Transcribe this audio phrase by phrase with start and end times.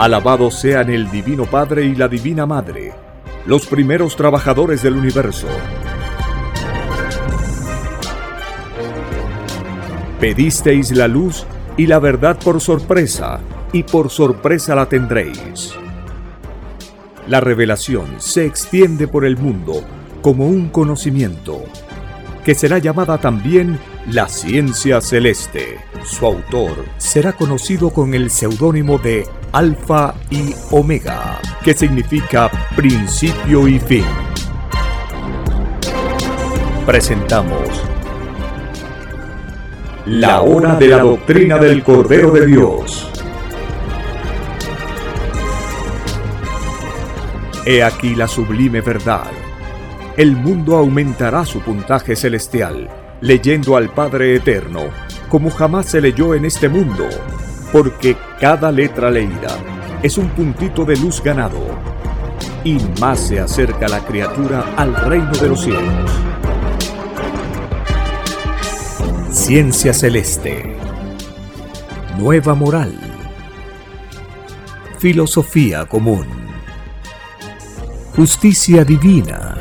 [0.00, 2.94] Alabados sean el Divino Padre y la Divina Madre,
[3.44, 5.46] los primeros trabajadores del universo.
[10.18, 11.44] Pedisteis la luz
[11.76, 13.40] y la verdad por sorpresa,
[13.74, 15.74] y por sorpresa la tendréis.
[17.28, 19.84] La revelación se extiende por el mundo
[20.22, 21.62] como un conocimiento,
[22.42, 23.78] que será llamada también
[24.10, 25.76] la ciencia celeste.
[26.04, 33.80] Su autor será conocido con el seudónimo de Alfa y Omega, que significa principio y
[33.80, 34.04] fin.
[36.86, 37.68] Presentamos
[40.06, 43.10] La hora de la doctrina del Cordero de Dios.
[47.66, 49.32] He aquí la sublime verdad.
[50.16, 52.88] El mundo aumentará su puntaje celestial,
[53.20, 54.82] leyendo al Padre Eterno,
[55.28, 57.08] como jamás se leyó en este mundo
[57.72, 59.56] porque cada letra leída
[60.02, 61.60] es un puntito de luz ganado,
[62.64, 66.10] y más se acerca la criatura al reino de los cielos.
[69.30, 70.76] Ciencia celeste.
[72.18, 72.98] Nueva moral.
[74.98, 76.26] Filosofía común.
[78.14, 79.56] Justicia divina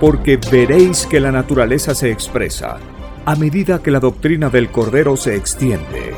[0.00, 2.78] porque veréis que la naturaleza se expresa
[3.26, 6.14] a medida que la doctrina del Cordero se extiende.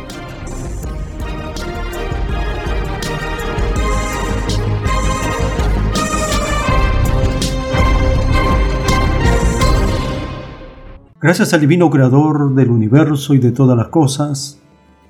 [11.21, 14.61] Gracias al Divino Creador del universo y de todas las cosas,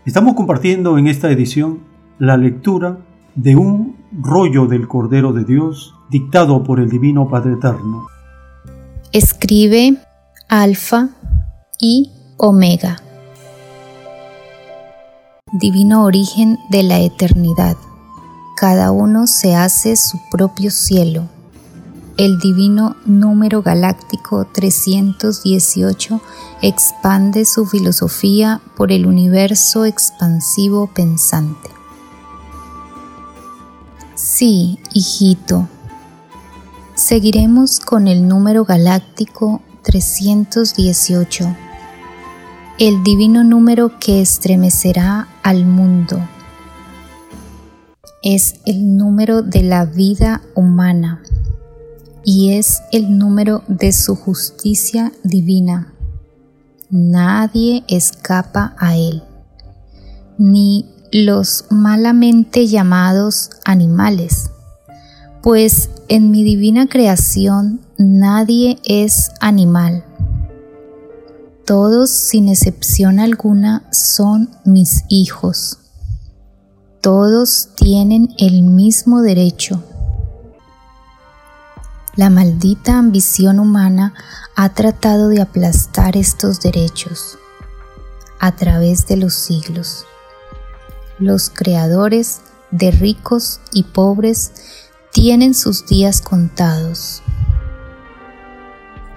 [0.06, 1.80] estamos compartiendo en esta edición
[2.18, 2.98] la lectura
[3.34, 8.06] de un rollo del Cordero de Dios dictado por el Divino Padre Eterno
[9.14, 9.98] Escribe
[10.48, 11.10] Alfa
[11.78, 13.02] y Omega.
[15.52, 17.76] Divino origen de la eternidad.
[18.56, 21.28] Cada uno se hace su propio cielo.
[22.16, 26.18] El divino número galáctico 318
[26.62, 31.68] expande su filosofía por el universo expansivo pensante.
[34.14, 35.68] Sí, hijito,
[36.94, 41.56] Seguiremos con el número galáctico 318,
[42.78, 46.18] el divino número que estremecerá al mundo.
[48.22, 51.22] Es el número de la vida humana
[52.24, 55.94] y es el número de su justicia divina.
[56.90, 59.22] Nadie escapa a él,
[60.36, 64.51] ni los malamente llamados animales
[65.42, 70.04] pues en mi divina creación nadie es animal.
[71.66, 75.78] Todos sin excepción alguna son mis hijos.
[77.00, 79.82] Todos tienen el mismo derecho.
[82.14, 84.14] La maldita ambición humana
[84.54, 87.38] ha tratado de aplastar estos derechos
[88.38, 90.04] a través de los siglos.
[91.18, 94.52] Los creadores de ricos y pobres
[95.12, 97.22] tienen sus días contados.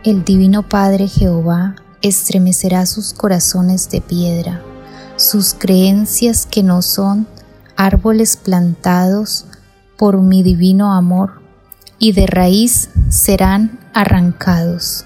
[0.03, 4.61] El Divino Padre Jehová estremecerá sus corazones de piedra,
[5.15, 7.27] sus creencias que no son
[7.77, 9.45] árboles plantados
[9.97, 11.41] por mi divino amor,
[11.97, 15.05] y de raíz serán arrancados.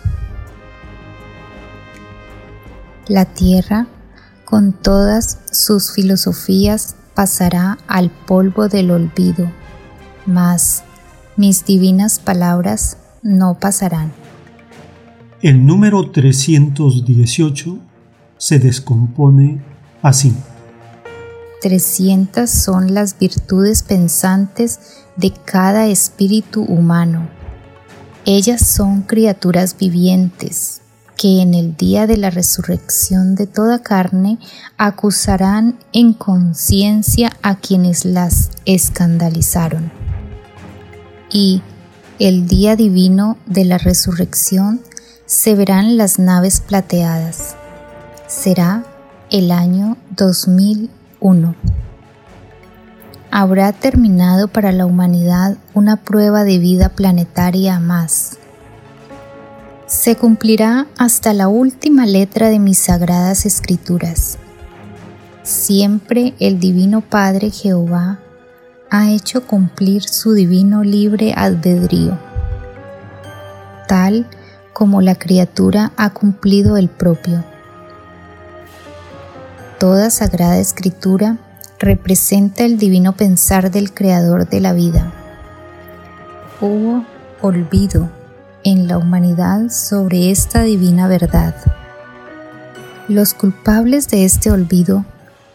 [3.08, 3.86] La tierra,
[4.44, 9.59] con todas sus filosofías, pasará al polvo del olvido
[10.26, 10.84] mas
[11.38, 14.12] mis divinas palabras no pasarán.
[15.42, 17.80] El número 318
[18.38, 19.62] se descompone
[20.02, 20.34] así.
[21.62, 24.80] 300 son las virtudes pensantes
[25.16, 27.30] de cada espíritu humano.
[28.26, 30.82] Ellas son criaturas vivientes
[31.18, 34.40] que en el día de la resurrección de toda carne
[34.78, 39.99] acusarán en conciencia a quienes las escandalizaron
[41.32, 41.62] y
[42.20, 44.82] el día divino de la resurrección
[45.26, 47.56] se verán las naves plateadas.
[48.28, 48.84] Será
[49.30, 51.56] el año 2001.
[53.32, 58.38] Habrá terminado para la humanidad una prueba de vida planetaria más.
[59.86, 64.38] Se cumplirá hasta la última letra de mis sagradas escrituras.
[65.44, 68.20] Siempre el Divino Padre Jehová
[68.92, 72.18] ha hecho cumplir su divino libre albedrío,
[73.88, 74.26] tal
[74.74, 77.44] como la criatura ha cumplido el propio.
[79.80, 81.38] toda sagrada escritura
[81.80, 85.14] representa el divino pensar del Creador de la vida.
[86.60, 87.06] Hubo
[87.42, 88.10] olvido
[88.66, 91.56] en la humanidad sobre esta divina verdad.
[93.08, 95.06] Los culpables de este olvido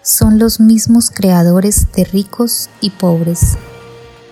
[0.05, 3.57] son los mismos creadores de ricos y pobres.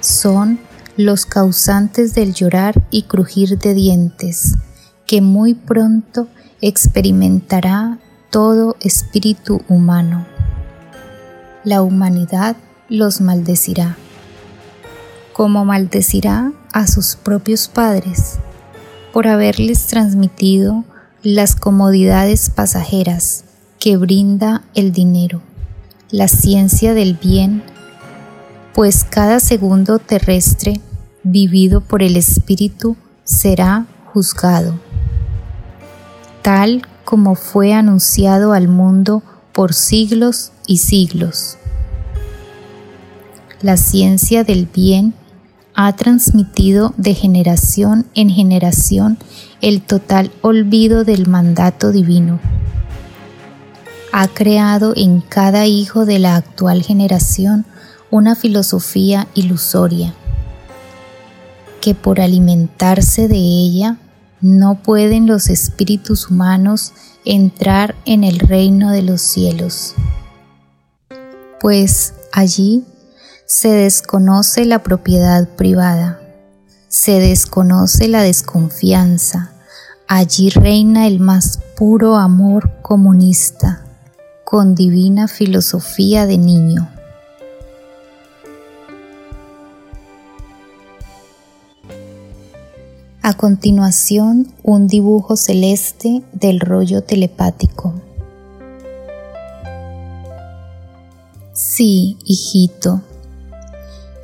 [0.01, 0.61] Son
[0.99, 4.57] los causantes del llorar y crujir de dientes,
[5.07, 6.29] que muy pronto
[6.61, 7.99] experimentará
[8.31, 10.27] todo espíritu humano.
[11.65, 12.55] La humanidad
[12.91, 13.97] los maldecirá,
[15.33, 18.39] como maldecirá a sus propios padres
[19.15, 20.85] por haberles transmitido
[21.23, 23.45] las comodidades pasajeras
[23.79, 25.41] que brinda el dinero,
[26.13, 27.63] la ciencia del bien,
[28.75, 30.79] pues cada segundo terrestre
[31.23, 34.79] vivido por el Espíritu será juzgado,
[36.43, 39.23] tal como fue anunciado al mundo
[39.53, 41.57] por siglos y siglos.
[43.63, 45.15] La ciencia del bien
[45.75, 49.17] ha transmitido de generación en generación
[49.63, 52.39] el total olvido del mandato divino.
[54.15, 57.65] Ha creado en cada hijo de la actual generación
[58.11, 60.15] una filosofía ilusoria,
[61.81, 63.97] que por alimentarse de ella
[64.43, 66.93] no pueden los espíritus humanos
[67.25, 69.95] entrar en el reino de los cielos,
[71.59, 72.85] pues allí
[73.47, 76.21] se desconoce la propiedad privada,
[76.89, 79.53] se desconoce la desconfianza,
[80.07, 83.87] allí reina el más puro amor comunista,
[84.53, 86.87] con divina filosofía de niño.
[93.23, 97.95] A continuación, un dibujo celeste del rollo telepático.
[101.55, 103.01] Sí, hijito,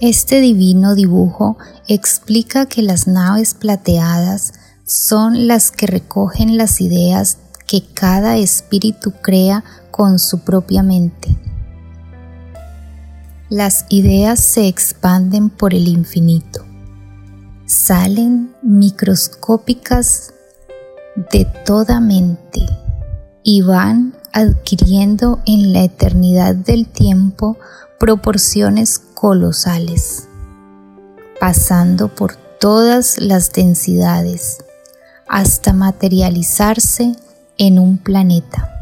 [0.03, 4.53] este divino dibujo explica que las naves plateadas
[4.85, 9.65] son las que recogen las ideas que cada espíritu crea
[9.99, 11.37] con su propia mente.
[13.49, 16.65] Las ideas se expanden por el infinito.
[17.67, 20.33] Salen microscópicas
[21.33, 22.65] de toda mente
[23.43, 27.57] y van adquiriendo en la eternidad del tiempo
[27.99, 30.29] proporciones colosales,
[31.41, 34.59] pasando por todas las densidades
[35.29, 37.17] hasta materializarse
[37.57, 38.78] en un planeta.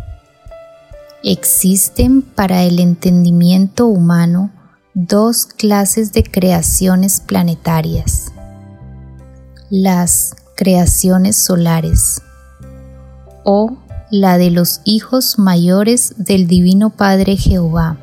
[1.28, 4.52] Existen para el entendimiento humano
[4.94, 8.26] dos clases de creaciones planetarias.
[9.68, 12.22] Las creaciones solares
[13.42, 13.76] o
[14.08, 17.98] la de los hijos mayores del Divino Padre Jehová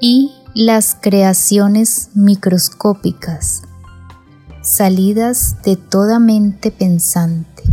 [0.00, 3.62] y las creaciones microscópicas,
[4.62, 7.64] salidas de toda mente pensante.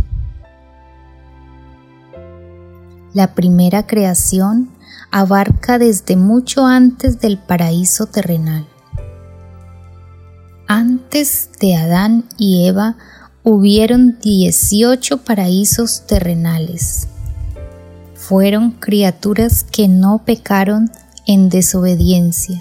[3.16, 4.68] La primera creación
[5.10, 8.66] abarca desde mucho antes del paraíso terrenal.
[10.68, 12.98] Antes de Adán y Eva
[13.42, 17.08] hubieron 18 paraísos terrenales.
[18.16, 20.90] Fueron criaturas que no pecaron
[21.26, 22.60] en desobediencia.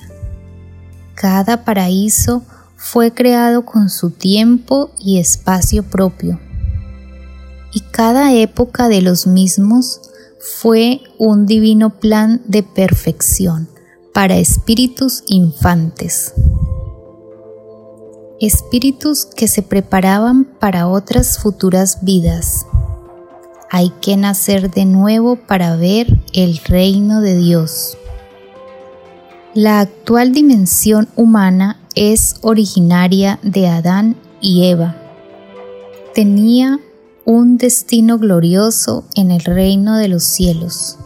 [1.15, 2.43] Cada paraíso
[2.77, 6.39] fue creado con su tiempo y espacio propio,
[7.73, 9.99] y cada época de los mismos
[10.45, 13.67] fue un divino plan de perfección
[14.13, 16.35] para espíritus infantes.
[18.39, 22.67] Espíritus que se preparaban para otras futuras vidas.
[23.71, 27.97] Hay que nacer de nuevo para ver el reino de Dios.
[29.55, 34.95] La actual dimensión humana es originaria de Adán y Eva.
[36.13, 36.79] Tenía
[37.25, 40.97] un destino glorioso en el reino de los cielos.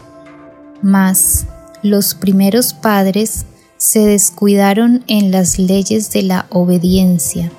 [0.82, 1.46] Mas
[1.82, 3.46] los primeros padres
[3.76, 7.50] se descuidaron en las leyes de la obediencia.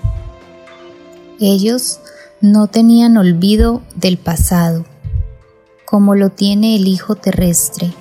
[1.40, 2.00] Ellos
[2.40, 4.86] no tenían olvido del pasado,
[5.86, 7.94] como lo tiene el Hijo terrestre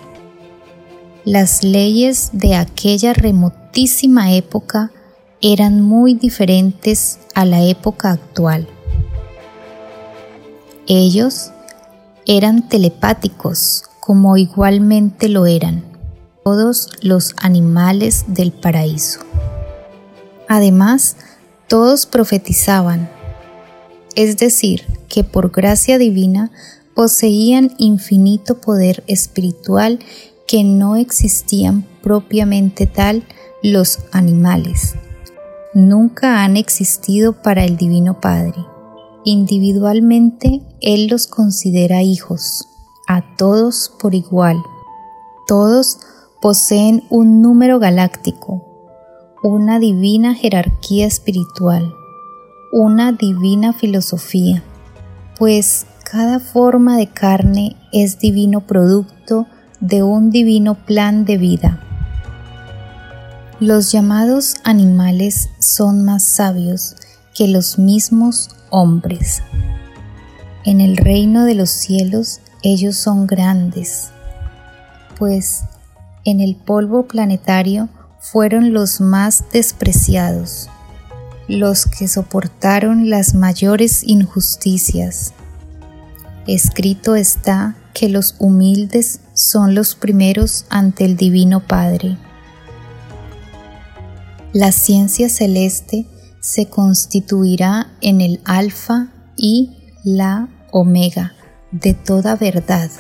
[1.24, 4.90] las leyes de aquella remotísima época
[5.42, 8.66] eran muy diferentes a la época actual.
[10.92, 11.52] Ellos
[12.26, 15.84] eran telepáticos como igualmente lo eran
[16.44, 19.20] todos los animales del paraíso.
[20.48, 21.14] Además,
[21.68, 23.08] todos profetizaban,
[24.16, 26.50] es decir, que por gracia divina
[26.96, 30.00] poseían infinito poder espiritual
[30.48, 33.22] que no existían propiamente tal
[33.62, 34.96] los animales.
[35.72, 38.56] Nunca han existido para el Divino Padre.
[39.24, 42.68] Individualmente, Él los considera hijos,
[43.06, 44.56] a todos por igual.
[45.46, 45.98] Todos
[46.40, 48.64] poseen un número galáctico,
[49.42, 51.92] una divina jerarquía espiritual,
[52.72, 54.62] una divina filosofía,
[55.38, 59.46] pues cada forma de carne es divino producto
[59.80, 61.80] de un divino plan de vida.
[63.60, 66.96] Los llamados animales son más sabios
[67.34, 69.42] que los mismos hombres.
[70.64, 74.10] En el reino de los cielos ellos son grandes,
[75.18, 75.62] pues
[76.24, 77.88] en el polvo planetario
[78.18, 80.68] fueron los más despreciados,
[81.48, 85.32] los que soportaron las mayores injusticias.
[86.46, 92.18] Escrito está que los humildes son los primeros ante el Divino Padre.
[94.52, 96.06] La ciencia celeste
[96.40, 101.34] se constituirá en el alfa y la omega
[101.72, 102.90] de toda verdad.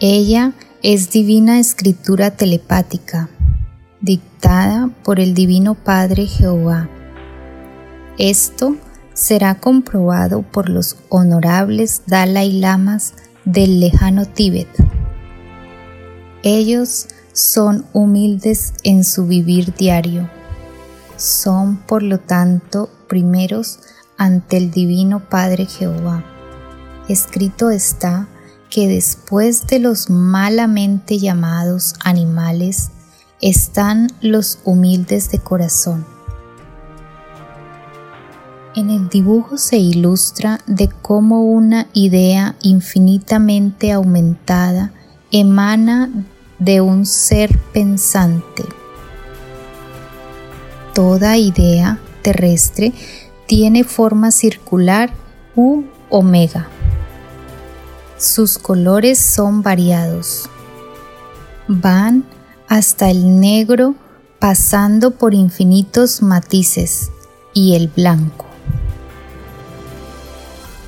[0.00, 3.28] Ella es divina escritura telepática,
[4.00, 6.88] dictada por el Divino Padre Jehová.
[8.18, 8.76] Esto
[9.14, 14.68] será comprobado por los honorables Dalai Lamas del lejano Tíbet.
[16.42, 20.28] Ellos son humildes en su vivir diario.
[21.16, 23.78] Son, por lo tanto, primeros
[24.20, 26.22] ante el Divino Padre Jehová.
[27.08, 28.28] Escrito está
[28.68, 32.90] que después de los malamente llamados animales
[33.40, 36.04] están los humildes de corazón.
[38.76, 44.92] En el dibujo se ilustra de cómo una idea infinitamente aumentada
[45.32, 46.10] emana
[46.58, 48.64] de un ser pensante.
[50.92, 52.92] Toda idea terrestre
[53.50, 55.10] tiene forma circular
[55.56, 56.68] u omega.
[58.16, 60.48] Sus colores son variados.
[61.66, 62.24] Van
[62.68, 63.96] hasta el negro
[64.38, 67.10] pasando por infinitos matices
[67.52, 68.46] y el blanco.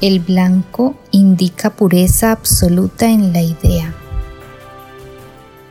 [0.01, 3.93] El blanco indica pureza absoluta en la idea.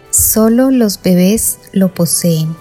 [0.10, 2.54] Solo los bebés lo poseen,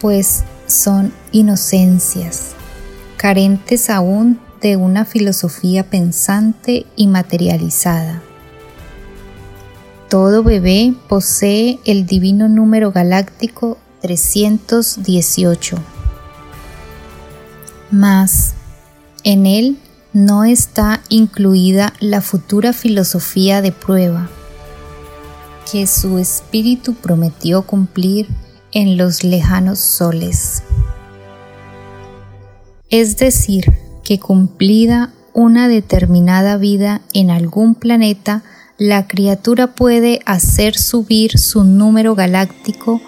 [0.00, 2.55] pues son inocencias,
[3.16, 8.22] carentes aún de una filosofía pensante y materializada.
[10.08, 15.76] Todo bebé posee el divino número galáctico 318.
[17.90, 18.54] Mas
[19.24, 19.78] en él
[20.12, 24.30] no está incluida la futura filosofía de prueba
[25.70, 28.28] que su espíritu prometió cumplir
[28.72, 30.62] en los lejanos soles.
[32.90, 33.72] Es decir,
[34.04, 38.42] que cumplida una determinada vida en algún planeta,
[38.78, 43.00] la criatura puede hacer subir su número galáctico,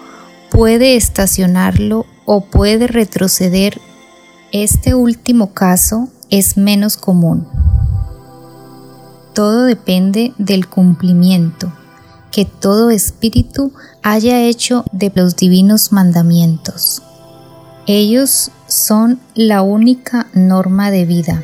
[0.51, 3.79] puede estacionarlo o puede retroceder.
[4.51, 7.47] Este último caso es menos común.
[9.33, 11.71] Todo depende del cumplimiento
[12.31, 13.71] que todo espíritu
[14.03, 17.01] haya hecho de los divinos mandamientos.
[17.87, 21.43] Ellos son la única norma de vida.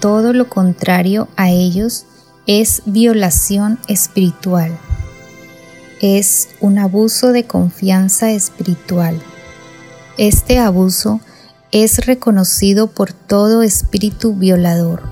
[0.00, 2.06] Todo lo contrario a ellos
[2.46, 4.76] es violación espiritual.
[6.00, 9.20] Es un abuso de confianza espiritual.
[10.16, 11.20] Este abuso
[11.70, 15.02] es reconocido por todo espíritu violador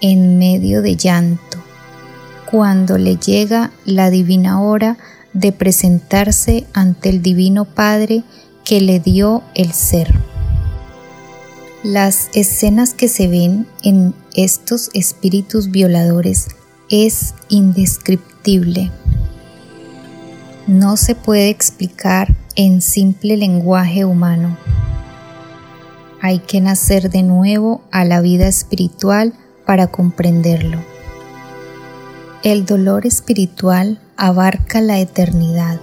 [0.00, 1.64] en medio de llanto
[2.54, 4.96] cuando le llega la divina hora
[5.32, 8.22] de presentarse ante el Divino Padre
[8.64, 10.14] que le dio el ser.
[11.82, 16.48] Las escenas que se ven en estos espíritus violadores
[16.88, 18.90] es indescriptible.
[20.66, 24.56] No se puede explicar en simple lenguaje humano.
[26.22, 29.34] Hay que nacer de nuevo a la vida espiritual
[29.66, 30.78] para comprenderlo.
[32.42, 35.80] El dolor espiritual abarca la eternidad,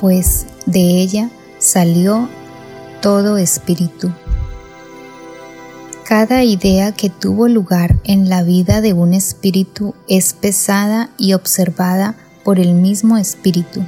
[0.00, 1.30] pues de ella
[1.66, 2.28] salió
[3.02, 4.12] todo espíritu.
[6.04, 12.14] Cada idea que tuvo lugar en la vida de un espíritu es pesada y observada
[12.44, 13.84] por el mismo espíritu.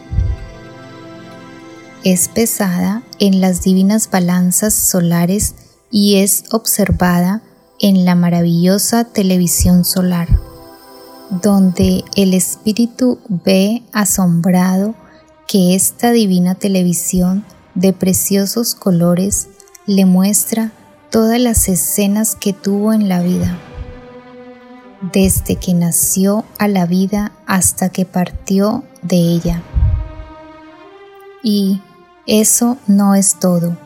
[2.02, 5.54] Es pesada en las divinas balanzas solares
[5.92, 7.42] y es observada
[7.78, 10.28] en la maravillosa televisión solar,
[11.42, 14.97] donde el espíritu ve asombrado
[15.47, 17.44] que esta divina televisión
[17.78, 19.47] de preciosos colores
[19.87, 20.73] le muestra
[21.11, 23.56] todas las escenas que tuvo en la vida,
[25.12, 29.62] desde que nació a la vida hasta que partió de ella.
[31.44, 31.80] Y
[32.26, 33.78] eso no es todo.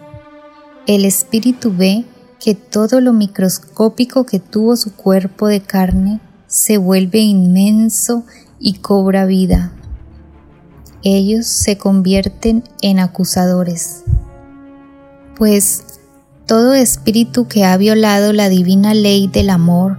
[0.86, 2.06] El espíritu ve
[2.40, 8.24] que todo lo microscópico que tuvo su cuerpo de carne se vuelve inmenso
[8.58, 9.72] y cobra vida.
[11.04, 14.04] Ellos se convierten en acusadores,
[15.36, 15.82] pues
[16.46, 19.98] todo espíritu que ha violado la divina ley del amor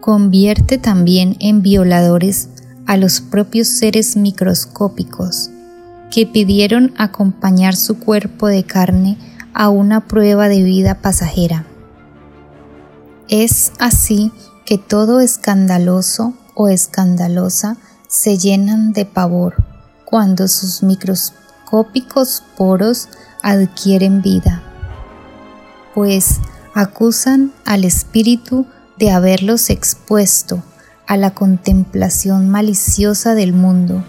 [0.00, 2.48] convierte también en violadores
[2.86, 5.50] a los propios seres microscópicos
[6.10, 9.18] que pidieron acompañar su cuerpo de carne
[9.52, 11.66] a una prueba de vida pasajera.
[13.28, 14.32] Es así
[14.64, 17.76] que todo escandaloso o escandalosa
[18.08, 19.71] se llenan de pavor
[20.12, 23.08] cuando sus microscópicos poros
[23.42, 24.62] adquieren vida
[25.94, 26.38] pues
[26.74, 28.66] acusan al espíritu
[28.98, 30.62] de haberlos expuesto
[31.06, 34.04] a la contemplación maliciosa del mundo.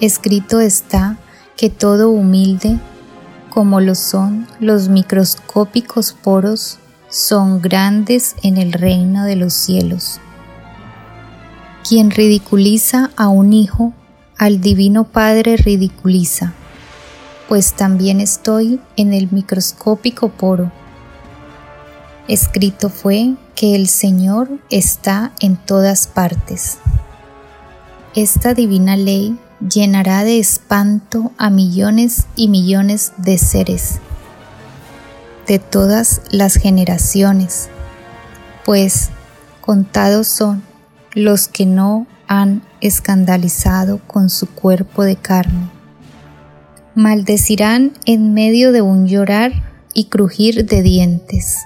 [0.00, 1.18] Escrito está
[1.56, 2.80] que todo humilde,
[3.48, 10.18] como lo son los microscópicos poros, son grandes en el reino de los cielos.
[11.88, 13.92] Quien ridiculiza a un hijo,
[14.38, 16.54] al Divino Padre ridiculiza
[17.48, 20.72] pues también estoy en el microscópico poro.
[22.28, 26.78] Escrito fue que el Señor está en todas partes.
[28.14, 34.00] Esta divina ley llenará de espanto a millones y millones de seres
[35.46, 37.68] de todas las generaciones,
[38.64, 39.10] pues
[39.60, 40.64] contados son
[41.12, 45.76] los que no han escandalizado con su cuerpo de carne
[46.96, 49.52] maldecirán en medio de un llorar
[49.92, 51.58] y crujir de dientes.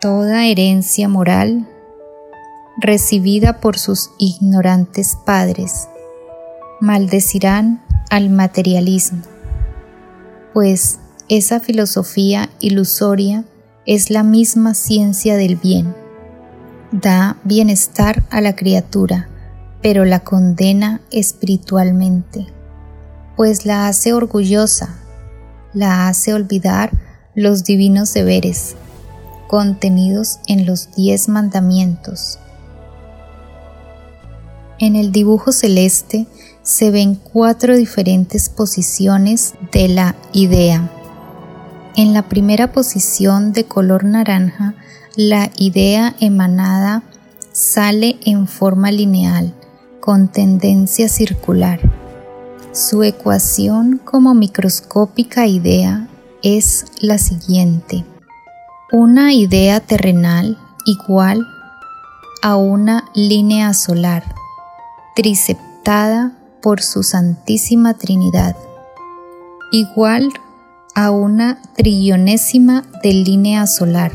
[0.00, 1.68] Toda herencia moral
[2.76, 5.88] recibida por sus ignorantes padres
[6.80, 9.22] maldecirán al materialismo,
[10.54, 10.98] pues
[11.28, 13.44] esa filosofía ilusoria
[13.86, 15.94] es la misma ciencia del bien.
[16.90, 19.28] Da bienestar a la criatura,
[19.82, 22.46] pero la condena espiritualmente
[23.40, 24.98] pues la hace orgullosa,
[25.72, 26.90] la hace olvidar
[27.34, 28.76] los divinos deberes
[29.48, 32.38] contenidos en los diez mandamientos.
[34.78, 36.26] En el dibujo celeste
[36.62, 40.90] se ven cuatro diferentes posiciones de la idea.
[41.96, 44.74] En la primera posición de color naranja,
[45.16, 47.02] la idea emanada
[47.52, 49.54] sale en forma lineal,
[50.00, 51.80] con tendencia circular.
[52.72, 56.08] Su ecuación como microscópica idea
[56.42, 58.04] es la siguiente.
[58.92, 61.46] Una idea terrenal igual
[62.42, 64.24] a una línea solar,
[65.14, 66.32] triceptada
[66.62, 68.56] por su Santísima Trinidad,
[69.72, 70.32] igual
[70.94, 74.12] a una trillonésima de línea solar,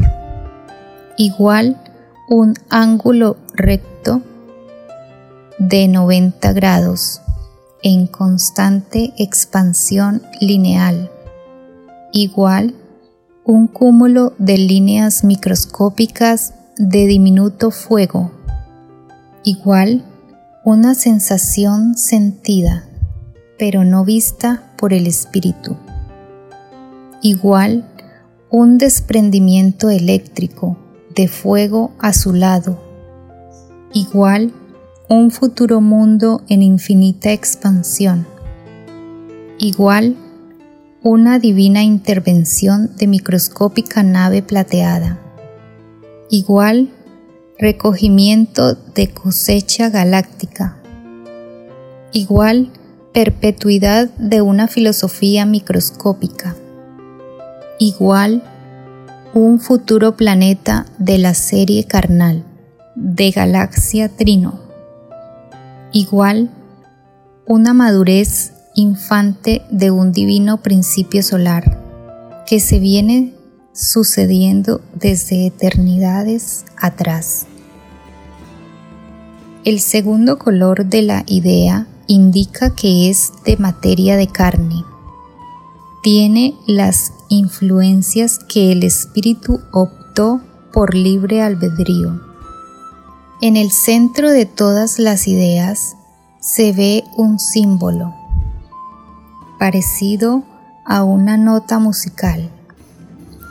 [1.17, 1.79] igual
[2.27, 4.21] un ángulo recto
[5.59, 7.21] de 90 grados
[7.81, 11.11] en constante expansión lineal,
[12.11, 12.75] igual
[13.45, 18.31] un cúmulo de líneas microscópicas de diminuto fuego,
[19.43, 20.03] igual
[20.65, 22.85] una sensación sentida,
[23.57, 25.77] pero no vista por el espíritu,
[27.21, 27.87] igual
[28.49, 30.77] un desprendimiento eléctrico
[31.15, 32.79] de fuego azulado,
[33.93, 34.53] igual
[35.07, 38.25] un futuro mundo en infinita expansión.
[39.59, 40.15] Igual,
[41.03, 45.19] una divina intervención de microscópica nave plateada.
[46.31, 46.89] Igual,
[47.59, 50.77] recogimiento de cosecha galáctica.
[52.11, 52.71] Igual,
[53.13, 56.55] perpetuidad de una filosofía microscópica.
[57.77, 58.41] Igual,
[59.35, 62.43] un futuro planeta de la serie carnal,
[62.95, 64.64] de galaxia Trino
[65.95, 66.49] igual
[67.47, 73.33] una madurez infante de un divino principio solar que se viene
[73.73, 77.47] sucediendo desde eternidades atrás.
[79.63, 84.83] El segundo color de la idea indica que es de materia de carne.
[86.03, 90.41] Tiene las influencias que el espíritu dictó
[90.73, 92.24] por libre albedrío.
[93.41, 95.97] En el centro de todas las ideas
[96.39, 98.15] se ve un símbolo,
[99.59, 100.43] parecido
[100.85, 102.49] a una nota musical.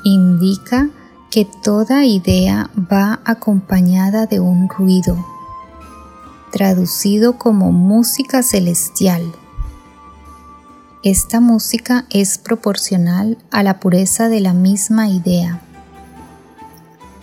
[0.02, 0.88] Indica
[1.30, 5.22] que toda idea va acompañada de un ruido,
[6.50, 9.34] traducido como música celestial.
[11.02, 15.60] Esta música es proporcional a la pureza de la misma idea.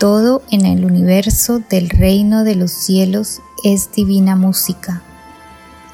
[0.01, 5.03] Todo en el universo del reino de los cielos es divina música.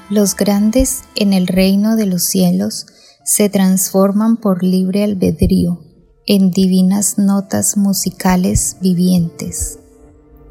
[0.09, 2.85] Los grandes en el reino de los cielos
[3.25, 5.81] se transforman por libre albedrío
[6.25, 9.79] en divinas notas musicales vivientes,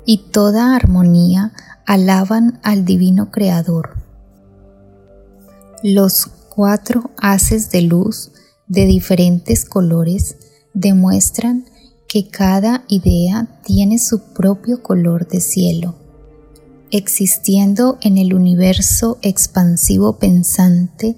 [0.04, 1.54] y toda armonía
[1.86, 3.96] alaban al divino Creador.
[5.82, 8.32] Los cuatro haces de luz
[8.66, 10.36] de diferentes colores
[10.74, 11.64] demuestran
[12.08, 15.96] que cada idea tiene su propio color de cielo.
[16.90, 21.16] Existiendo en el universo expansivo pensante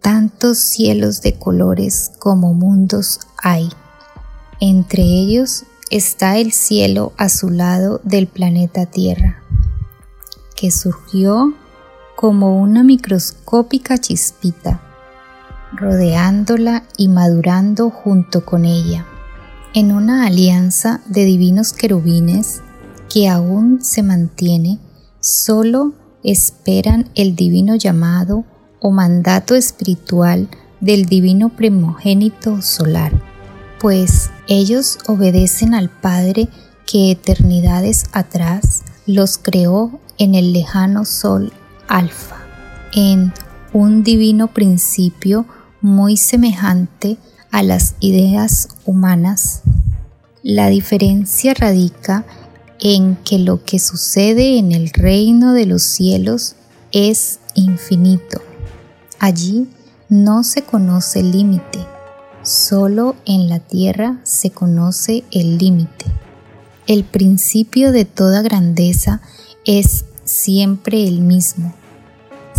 [0.00, 3.68] tantos cielos de colores como mundos hay.
[4.60, 9.42] Entre ellos está el cielo azulado del planeta Tierra,
[10.56, 11.54] que surgió
[12.16, 14.80] como una microscópica chispita,
[15.72, 19.06] rodeándola y madurando junto con ella,
[19.72, 22.62] en una alianza de divinos querubines
[23.12, 24.78] que aún se mantiene,
[25.20, 25.92] solo
[26.24, 28.44] esperan el divino llamado
[28.80, 30.48] o mandato espiritual
[30.80, 33.12] del divino primogénito solar,
[33.78, 36.48] pues ellos obedecen al Padre
[36.86, 41.52] que eternidades atrás los creó en el lejano sol
[41.88, 42.36] alfa,
[42.92, 43.32] en
[43.72, 45.46] un divino principio
[45.80, 47.18] muy semejante
[47.50, 49.62] a las ideas humanas.
[50.42, 52.24] La diferencia radica
[52.78, 56.56] en que lo que sucede en el reino de los cielos
[56.92, 58.40] es infinito.
[59.18, 59.68] Allí
[60.08, 61.78] no se conoce límite,
[62.42, 66.06] solo en la tierra se conoce el límite.
[66.86, 69.20] El principio de toda grandeza
[69.64, 71.74] es siempre el mismo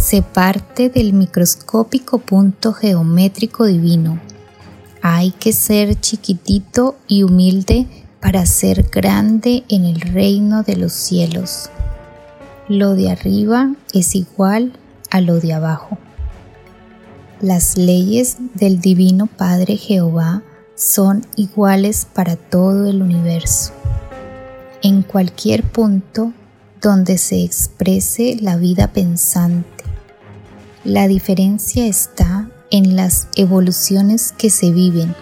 [0.01, 4.19] se parte del microscópico punto geométrico divino.
[5.03, 7.87] Hay que ser chiquitito y humilde
[8.19, 11.71] para ser grande en el reino de los cielos.
[12.67, 14.73] Lo de arriba es igual
[15.09, 15.97] a lo de abajo.
[17.41, 20.43] Las leyes del Divino Padre Jehová
[20.75, 23.73] son iguales para todo el universo.
[24.83, 26.31] En cualquier punto
[26.79, 29.83] donde se exprese la vida pensante,
[30.83, 35.13] la diferencia está en las evoluciones que se viven,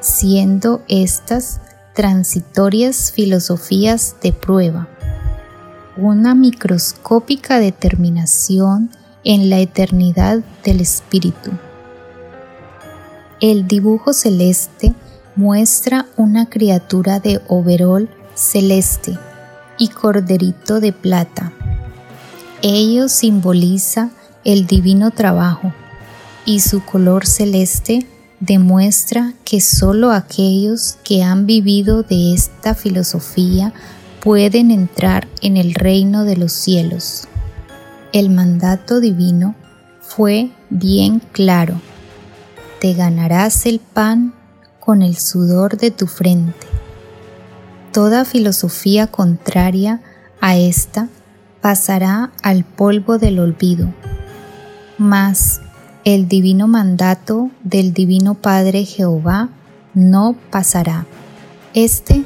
[0.00, 1.60] siendo estas
[1.94, 4.88] transitorias filosofías de prueba,
[5.96, 8.90] una microscópica determinación
[9.24, 11.50] en la eternidad del espíritu.
[13.40, 14.94] El dibujo celeste
[15.36, 19.18] muestra una criatura de overol celeste
[19.78, 21.52] y corderito de plata.
[22.62, 24.10] Ello simboliza
[24.44, 25.72] el divino trabajo
[26.44, 28.06] y su color celeste
[28.40, 33.72] demuestra que solo aquellos que han vivido de esta filosofía
[34.20, 37.28] pueden entrar en el reino de los cielos.
[38.12, 39.54] El mandato divino
[40.00, 41.80] fue bien claro.
[42.80, 44.34] Te ganarás el pan
[44.80, 46.66] con el sudor de tu frente.
[47.92, 50.02] Toda filosofía contraria
[50.40, 51.08] a esta
[51.60, 53.88] pasará al polvo del olvido
[54.98, 55.60] mas
[56.04, 59.48] el divino mandato del Divino Padre Jehová
[59.94, 61.06] no pasará.
[61.72, 62.24] Este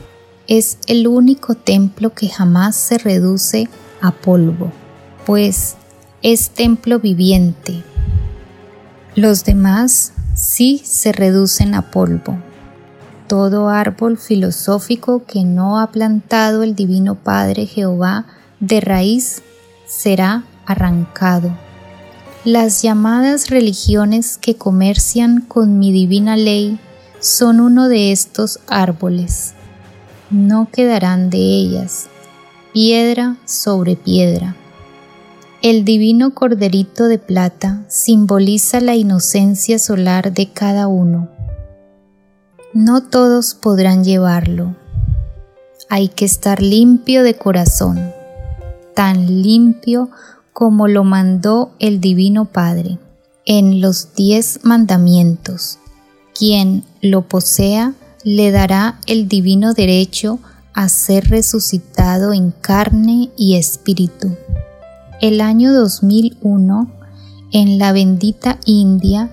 [0.48, 3.68] es el único templo que jamás se reduce
[4.00, 4.72] a polvo,
[5.24, 5.76] pues
[6.22, 7.84] es templo viviente.
[9.14, 12.36] Los demás sí se reducen a polvo.
[13.28, 18.26] Todo árbol filosófico que no ha plantado el Divino Padre Jehová
[18.58, 19.42] de raíz
[19.86, 21.67] será arrancado
[22.44, 26.78] las llamadas religiones que comercian con mi divina ley
[27.18, 29.54] son uno de estos árboles.
[30.30, 32.06] No quedarán de ellas,
[32.72, 34.54] piedra sobre piedra.
[35.62, 41.28] El divino corderito de plata simboliza la inocencia solar de cada uno.
[42.72, 44.76] No todos podrán llevarlo.
[45.90, 48.12] Hay que estar limpio de corazón,
[48.94, 50.10] tan limpio
[50.58, 52.98] como lo mandó el Divino Padre
[53.46, 55.78] en los diez mandamientos.
[56.36, 57.94] Quien lo posea
[58.24, 60.40] le dará el divino derecho
[60.74, 64.34] a ser resucitado en carne y espíritu.
[65.20, 66.90] El año 2001,
[67.52, 69.30] en la bendita India,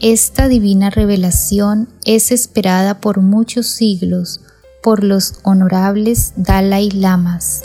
[0.00, 4.42] esta divina revelación es esperada por muchos siglos
[4.82, 7.64] por los honorables Dalai Lamas.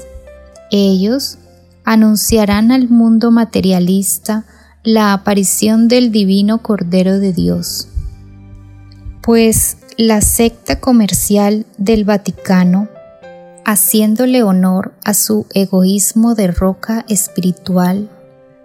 [0.71, 1.37] Ellos
[1.85, 4.43] anunciarán al mundo materialista
[4.83, 7.87] la aparición del divino Cordero de Dios.
[9.21, 12.89] Pues la secta comercial del Vaticano,
[13.65, 18.09] haciéndole honor a su egoísmo de roca espiritual,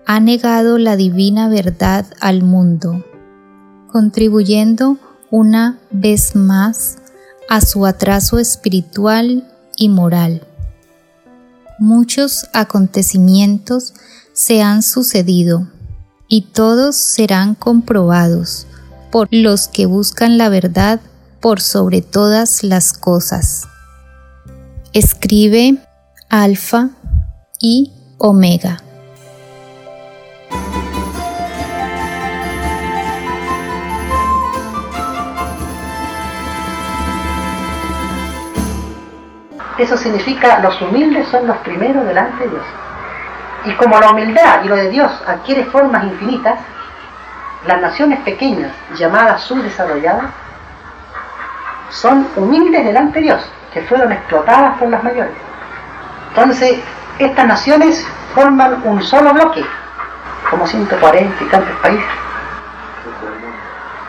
[0.06, 3.04] ha negado la divina verdad al mundo,
[3.90, 4.98] contribuyendo
[5.30, 6.98] una vez más
[7.48, 10.42] a su atraso espiritual y moral.
[11.80, 13.94] Muchos acontecimientos
[14.34, 15.66] se han sucedido
[16.28, 18.66] y todos serán comprobados
[19.10, 21.00] por los que buscan la verdad
[21.40, 23.62] por sobre todas las cosas.
[24.92, 25.78] Escribe
[26.28, 26.90] Alfa
[27.62, 28.82] y Omega.
[39.80, 42.64] Eso significa los humildes son los primeros delante de Dios.
[43.64, 46.58] Y como la humildad y lo de Dios adquiere formas infinitas,
[47.66, 50.26] las naciones pequeñas llamadas subdesarrolladas
[51.88, 55.32] son humildes delante de Dios, que fueron explotadas por las mayores.
[56.28, 56.78] Entonces,
[57.18, 59.64] estas naciones forman un solo bloque,
[60.50, 62.04] como 140 y tantos países.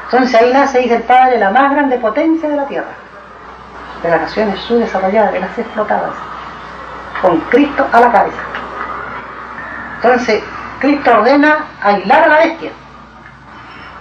[0.04, 2.92] Entonces ahí nace, dice el Padre, la más grande potencia de la Tierra,
[4.04, 6.14] de las naciones subdesarrolladas, de las explotadas,
[7.22, 8.42] con Cristo a la cabeza.
[9.96, 10.44] Entonces,
[10.80, 12.72] Cristo ordena aislar a la bestia,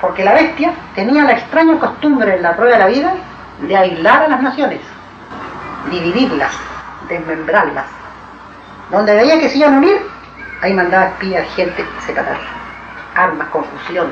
[0.00, 3.12] porque la bestia tenía la extraña costumbre en la prueba de la vida
[3.60, 4.80] de aislar a las naciones,
[5.90, 6.52] dividirlas,
[7.08, 7.84] desmembrarlas.
[8.90, 10.00] Donde veía que se iban a unir,
[10.62, 12.46] ahí mandaba espías, gente, secretarios,
[13.14, 14.10] armas, confusión.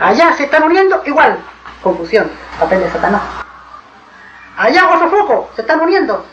[0.00, 1.38] Allá se están uniendo, igual,
[1.82, 3.20] confusión, papel de Satanás.
[4.60, 6.24] Allá otro foco, se están uniendo,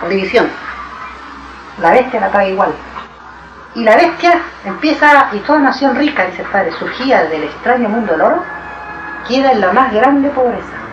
[0.00, 0.48] con división.
[1.80, 2.72] La bestia la trae igual.
[3.74, 8.12] Y la bestia empieza, y toda nación rica, dice el padre, surgía del extraño mundo
[8.12, 8.42] del oro,
[9.28, 10.84] queda en la más grande pobreza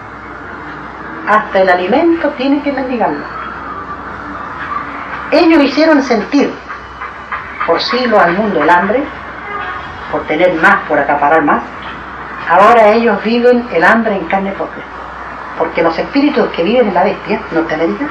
[1.28, 3.24] hasta el alimento tiene que mendigarlo.
[5.32, 6.54] Ellos hicieron sentir
[7.66, 9.04] por siglos al mundo el hambre,
[10.12, 11.62] por tener más, por acaparar más.
[12.50, 14.84] Ahora ellos viven el hambre en carne propia.
[15.62, 18.08] Porque los espíritus que viven en la bestia, Norteamérica,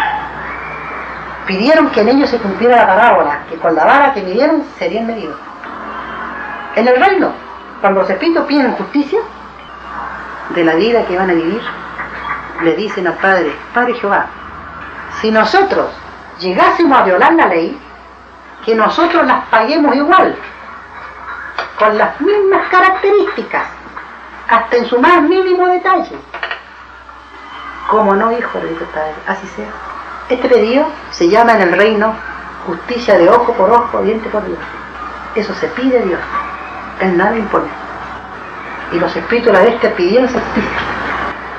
[1.48, 5.08] pidieron que en ellos se cumpliera la parábola, que con la vara que midieron serían
[5.08, 5.36] medidos.
[6.76, 7.32] En el reino,
[7.80, 9.18] cuando los espíritus piden justicia
[10.50, 11.60] de la vida que van a vivir,
[12.62, 14.26] le dicen al Padre, Padre Jehová,
[15.20, 15.90] si nosotros
[16.38, 17.76] llegásemos a violar la ley,
[18.64, 20.36] que nosotros las paguemos igual,
[21.80, 23.64] con las mismas características,
[24.48, 26.16] hasta en su más mínimo detalle.
[27.90, 29.66] Como no, hijo, le el Padre, así sea.
[30.28, 32.14] Este pedido se llama en el reino
[32.64, 34.64] justicia de ojo por ojo, diente por diente.
[35.34, 36.20] Eso se pide Dios.
[37.00, 37.68] Él nada impone.
[38.92, 40.70] Y los espíritus de la bestia pidieron justicia.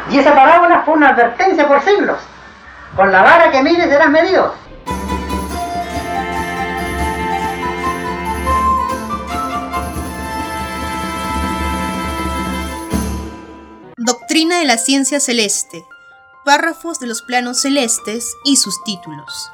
[0.09, 2.19] Y esa parábola fue una advertencia por siglos.
[2.95, 4.55] Con la vara que mires serás medido.
[13.97, 15.83] Doctrina de la ciencia celeste.
[16.45, 19.51] Párrafos de los planos celestes y sus títulos.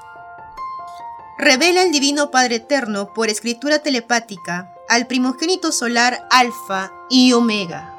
[1.38, 7.94] Revela el Divino Padre Eterno por escritura telepática al primogénito solar Alfa y Omega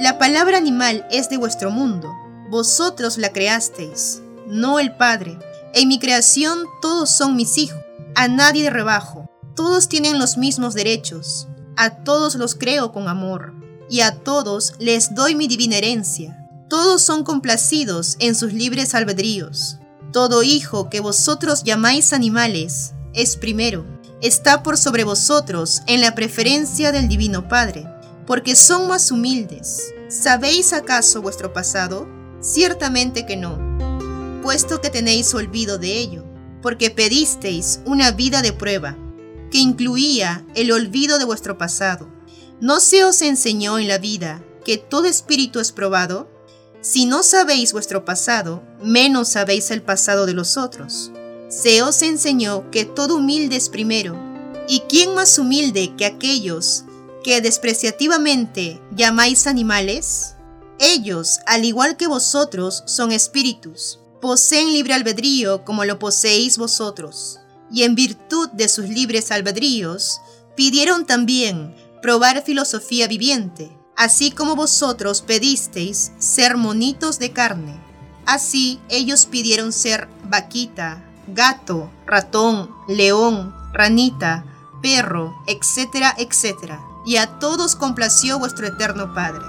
[0.00, 2.10] la palabra animal es de vuestro mundo.
[2.48, 5.38] Vosotros la creasteis, no el Padre.
[5.74, 7.78] En mi creación todos son mis hijos.
[8.14, 9.30] A nadie de rebajo.
[9.54, 11.48] Todos tienen los mismos derechos.
[11.76, 13.52] A todos los creo con amor.
[13.90, 16.48] Y a todos les doy mi divina herencia.
[16.68, 19.78] Todos son complacidos en sus libres albedríos.
[20.12, 23.84] Todo hijo que vosotros llamáis animales es primero.
[24.22, 27.86] Está por sobre vosotros en la preferencia del Divino Padre
[28.30, 29.92] porque son más humildes.
[30.08, 32.06] ¿Sabéis acaso vuestro pasado?
[32.40, 33.58] Ciertamente que no,
[34.40, 36.24] puesto que tenéis olvido de ello,
[36.62, 38.96] porque pedisteis una vida de prueba,
[39.50, 42.08] que incluía el olvido de vuestro pasado.
[42.60, 46.28] ¿No se os enseñó en la vida que todo espíritu es probado?
[46.82, 51.10] Si no sabéis vuestro pasado, menos sabéis el pasado de los otros.
[51.48, 54.14] Se os enseñó que todo humilde es primero,
[54.68, 56.84] y quién más humilde que aquellos
[57.24, 60.34] que despreciativamente llamáis animales,
[60.78, 67.38] Ellos, al igual que vosotros, son espíritus, poseen libre albedrío como lo poseéis vosotros,
[67.70, 70.20] y en virtud de sus libres albedríos,
[70.56, 77.80] pidieron también probar filosofía viviente, así como vosotros pedisteis ser monitos de carne.
[78.26, 84.44] Así ellos pidieron ser vaquita, gato, ratón, león, ranita,
[84.82, 86.80] perro, etcétera, etcétera.
[87.06, 89.44] Y a todos complació vuestro eterno Padre.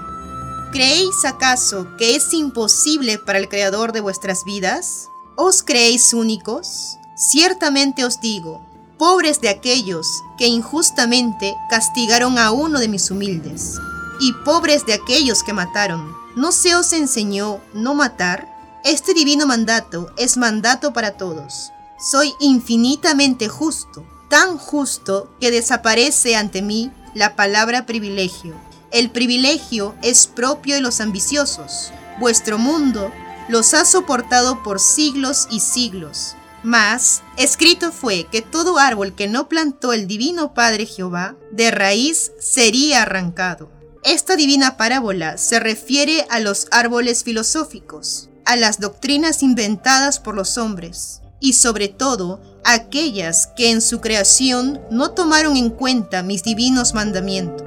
[0.72, 5.08] ¿Creéis acaso que es imposible para el Creador de vuestras vidas?
[5.36, 6.96] ¿Os creéis únicos?
[7.14, 8.66] Ciertamente os digo,
[9.02, 13.80] pobres de aquellos que injustamente castigaron a uno de mis humildes,
[14.20, 16.14] y pobres de aquellos que mataron.
[16.36, 18.46] ¿No se os enseñó no matar?
[18.84, 21.72] Este divino mandato es mandato para todos.
[21.98, 28.54] Soy infinitamente justo, tan justo que desaparece ante mí la palabra privilegio
[28.92, 31.90] el privilegio es propio de los ambiciosos.
[32.20, 33.10] Vuestro mundo
[33.48, 36.36] los ha soportado por siglos y siglos.
[36.62, 42.32] Mas, escrito fue que todo árbol que no plantó el divino Padre Jehová, de raíz
[42.38, 43.70] sería arrancado.
[44.04, 50.56] Esta divina parábola se refiere a los árboles filosóficos, a las doctrinas inventadas por los
[50.56, 56.94] hombres, y sobre todo aquellas que en su creación no tomaron en cuenta mis divinos
[56.94, 57.66] mandamientos.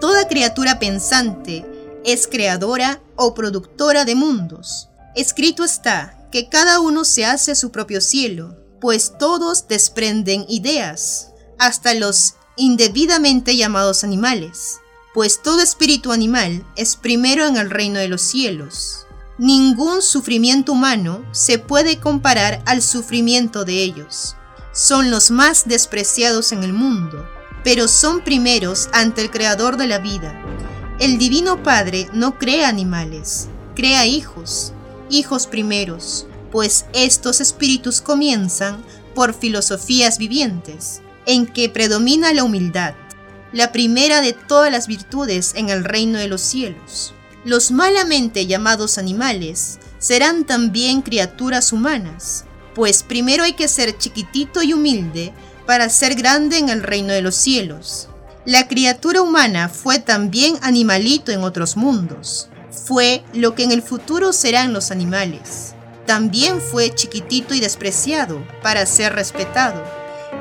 [0.00, 1.64] Toda criatura pensante
[2.04, 4.88] es creadora o productora de mundos.
[5.14, 11.94] Escrito está que cada uno se hace su propio cielo, pues todos desprenden ideas, hasta
[11.94, 14.78] los indebidamente llamados animales,
[15.14, 19.06] pues todo espíritu animal es primero en el reino de los cielos.
[19.38, 24.36] Ningún sufrimiento humano se puede comparar al sufrimiento de ellos.
[24.72, 27.24] Son los más despreciados en el mundo
[27.64, 30.34] pero son primeros ante el Creador de la vida.
[31.00, 34.72] El Divino Padre no crea animales, crea hijos,
[35.10, 38.82] hijos primeros, pues estos espíritus comienzan
[39.14, 42.94] por filosofías vivientes, en que predomina la humildad,
[43.52, 47.14] la primera de todas las virtudes en el reino de los cielos.
[47.44, 52.44] Los malamente llamados animales serán también criaturas humanas,
[52.74, 55.32] pues primero hay que ser chiquitito y humilde
[55.66, 58.08] para ser grande en el reino de los cielos.
[58.44, 62.47] La criatura humana fue también animalito en otros mundos.
[62.84, 65.74] Fue lo que en el futuro serán los animales.
[66.06, 69.84] También fue chiquitito y despreciado para ser respetado.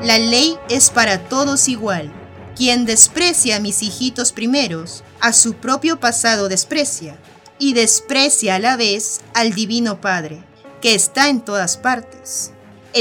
[0.04, 2.12] La ley es para todos igual.
[2.56, 7.18] Quien desprecia a mis hijitos primeros, a su propio pasado desprecia,
[7.60, 10.44] y desprecia a la vez al Divino Padre,
[10.82, 12.52] que está en todas partes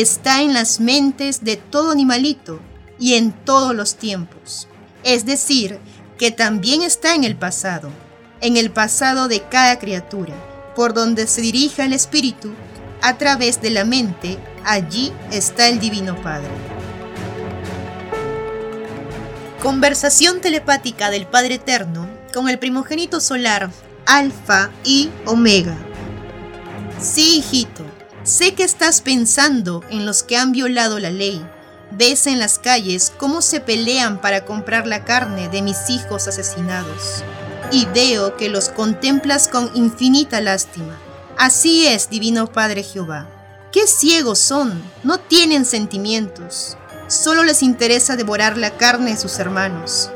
[0.00, 2.60] está en las mentes de todo animalito
[2.98, 4.68] y en todos los tiempos.
[5.04, 5.78] Es decir,
[6.18, 7.90] que también está en el pasado,
[8.40, 10.34] en el pasado de cada criatura,
[10.74, 12.52] por donde se dirija el espíritu,
[13.02, 16.50] a través de la mente, allí está el Divino Padre.
[19.62, 23.70] Conversación telepática del Padre Eterno con el primogénito solar,
[24.06, 25.76] Alfa y Omega.
[27.00, 27.84] Sí, hijito,
[28.26, 31.46] Sé que estás pensando en los que han violado la ley.
[31.92, 37.22] Ves en las calles cómo se pelean para comprar la carne de mis hijos asesinados.
[37.70, 40.98] Y veo que los contemplas con infinita lástima.
[41.36, 43.28] Así es, Divino Padre Jehová.
[43.72, 46.76] Qué ciegos son, no tienen sentimientos.
[47.08, 50.10] Solo les interesa devorar la carne de sus hermanos.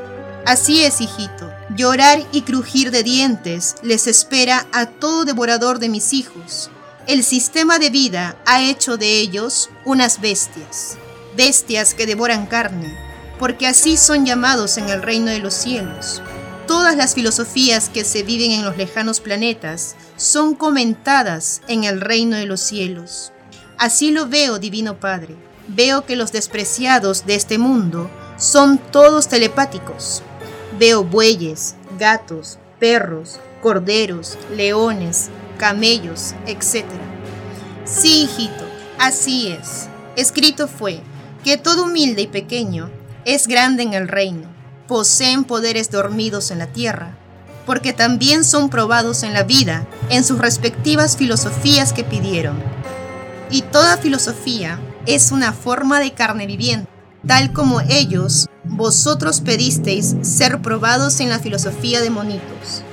[0.45, 1.51] Así es, hijito.
[1.75, 6.71] Llorar y crujir de dientes les espera a todo devorador de mis hijos
[7.07, 10.97] el sistema de vida ha hecho de ellos unas bestias,
[11.35, 12.95] bestias que devoran carne,
[13.39, 16.21] porque así son llamados en el reino de los cielos.
[16.71, 22.37] Todas las filosofías que se viven en los lejanos planetas son comentadas en el reino
[22.37, 23.33] de los cielos.
[23.77, 25.35] Así lo veo, Divino Padre.
[25.67, 30.23] Veo que los despreciados de este mundo son todos telepáticos.
[30.79, 35.27] Veo bueyes, gatos, perros, corderos, leones,
[35.57, 36.85] camellos, etc.
[37.83, 38.65] Sí, hijito,
[38.97, 39.89] así es.
[40.15, 41.01] Escrito fue
[41.43, 42.89] que todo humilde y pequeño
[43.25, 44.47] es grande en el reino,
[44.91, 47.15] poseen poderes dormidos en la tierra,
[47.65, 52.61] porque también son probados en la vida en sus respectivas filosofías que pidieron.
[53.49, 56.91] Y toda filosofía es una forma de carne viviente,
[57.25, 62.83] tal como ellos, vosotros pedisteis ser probados en la filosofía de monitos.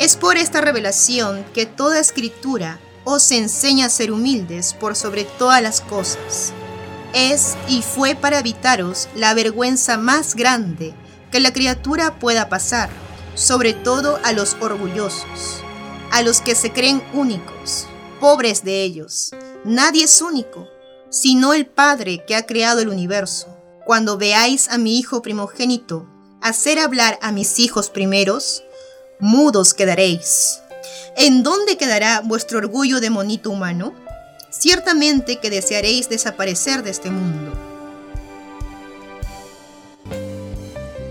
[0.00, 5.62] Es por esta revelación que toda escritura os enseña a ser humildes por sobre todas
[5.62, 6.52] las cosas.
[7.14, 10.92] Es y fue para evitaros la vergüenza más grande
[11.30, 12.90] que la criatura pueda pasar,
[13.34, 15.62] sobre todo a los orgullosos,
[16.12, 17.86] a los que se creen únicos,
[18.20, 19.30] pobres de ellos.
[19.64, 20.68] Nadie es único,
[21.10, 23.48] sino el Padre que ha creado el universo.
[23.84, 26.08] Cuando veáis a mi Hijo primogénito
[26.42, 28.62] hacer hablar a mis hijos primeros,
[29.18, 30.60] mudos quedaréis.
[31.16, 33.94] ¿En dónde quedará vuestro orgullo de monito humano?
[34.50, 37.65] Ciertamente que desearéis desaparecer de este mundo.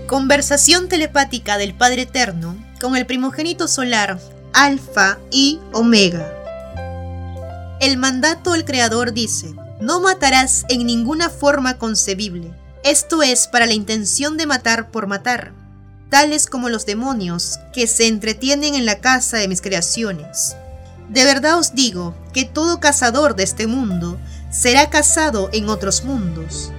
[0.06, 4.20] Conversación telepática del Padre Eterno con el primogénito solar,
[4.52, 6.32] Alfa y Omega.
[7.80, 12.52] El mandato del Creador dice, no matarás en ninguna forma concebible.
[12.84, 15.52] Esto es para la intención de matar por matar,
[16.08, 20.54] tales como los demonios que se entretienen en la casa de mis creaciones.
[21.08, 24.18] De verdad os digo que todo cazador de este mundo
[24.52, 26.70] será cazado en otros mundos.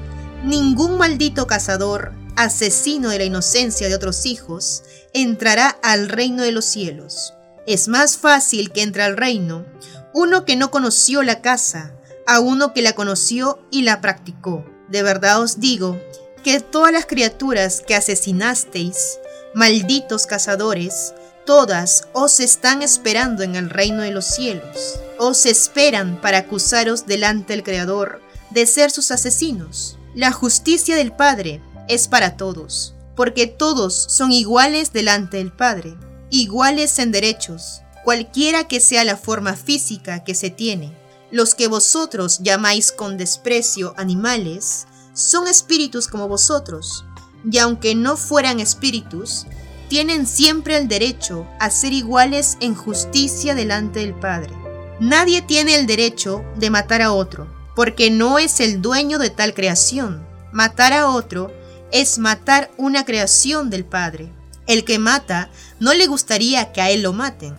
[0.45, 4.84] Ningún maldito cazador, asesino de la inocencia de otros hijos,
[5.14, 7.34] entrará al reino de los cielos.
[7.66, 9.66] Es más fácil que entre al reino
[10.14, 11.94] uno que no conoció la caza,
[12.26, 14.66] a uno que la conoció y la practicó.
[14.88, 16.00] De verdad os digo
[16.44, 19.20] que todas las criaturas que asesinasteis,
[19.54, 21.14] malditos cazadores,
[21.46, 25.00] todas os están esperando en el reino de los cielos.
[25.18, 28.22] Os esperan para acusaros delante del Creador
[28.52, 29.98] de ser sus asesinos.
[30.16, 35.98] La justicia del Padre es para todos, porque todos son iguales delante del Padre,
[36.30, 40.96] iguales en derechos, cualquiera que sea la forma física que se tiene.
[41.32, 47.04] Los que vosotros llamáis con desprecio animales, son espíritus como vosotros,
[47.50, 49.46] y aunque no fueran espíritus,
[49.90, 54.54] tienen siempre el derecho a ser iguales en justicia delante del Padre.
[55.00, 59.54] Nadie tiene el derecho de matar a otro, porque no es el dueño de tal
[59.54, 60.26] creación.
[60.52, 61.52] Matar a otro
[61.92, 64.32] es matar una creación del Padre.
[64.68, 67.56] El que mata no le gustaría que a él lo maten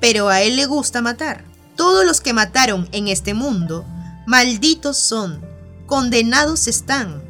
[0.00, 1.44] pero a él le gusta matar.
[1.76, 3.84] Todos los que mataron en este mundo,
[4.26, 5.40] malditos son,
[5.86, 7.22] condenados están.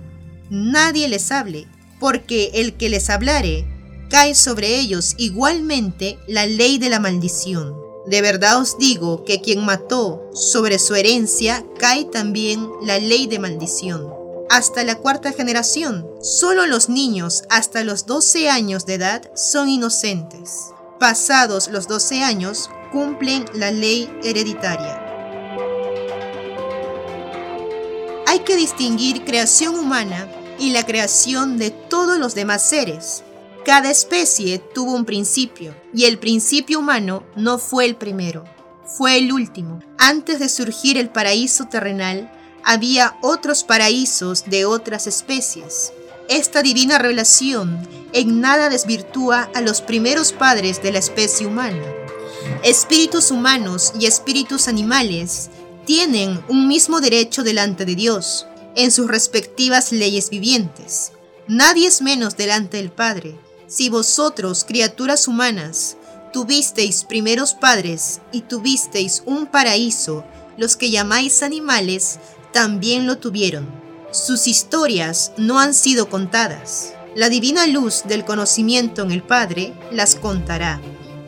[0.49, 1.67] Nadie les hable,
[1.99, 3.67] porque el que les hablare,
[4.09, 7.75] cae sobre ellos igualmente la ley de la maldición.
[8.07, 13.39] De verdad os digo que quien mató sobre su herencia cae también la ley de
[13.39, 14.20] maldición.
[14.51, 20.73] Hasta la cuarta generación, solo los niños hasta los 12 años de edad son inocentes
[21.01, 25.03] pasados los 12 años, cumplen la ley hereditaria.
[28.27, 30.29] Hay que distinguir creación humana
[30.59, 33.25] y la creación de todos los demás seres.
[33.65, 38.45] Cada especie tuvo un principio y el principio humano no fue el primero,
[38.85, 39.81] fue el último.
[39.99, 42.31] Antes de surgir el paraíso terrenal,
[42.65, 45.93] había otros paraísos de otras especies.
[46.29, 51.83] Esta divina revelación en nada desvirtúa a los primeros padres de la especie humana.
[52.63, 55.51] Espíritus humanos y espíritus animales
[55.87, 58.47] tienen un mismo derecho delante de Dios
[58.77, 61.13] en sus respectivas leyes vivientes.
[61.49, 63.37] Nadie es menos delante del Padre.
[63.67, 65.97] Si vosotros, criaturas humanas,
[66.33, 70.25] tuvisteis primeros padres y tuvisteis un paraíso,
[70.57, 72.19] los que llamáis animales
[72.53, 73.81] también lo tuvieron
[74.13, 76.95] sus historias no han sido contadas.
[77.15, 80.81] La divina luz del conocimiento en el Padre las contará,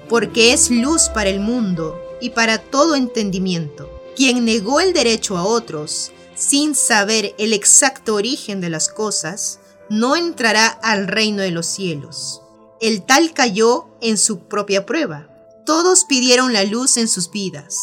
[0.08, 3.88] porque es luz para el mundo y para todo entendimiento.
[4.16, 10.16] Quien negó el derecho a otros, sin saber el exacto origen de las cosas, no
[10.16, 12.42] entrará al reino de los cielos.
[12.80, 15.28] El tal cayó en su propia prueba.
[15.64, 17.76] Todos pidieron la luz en sus vidas.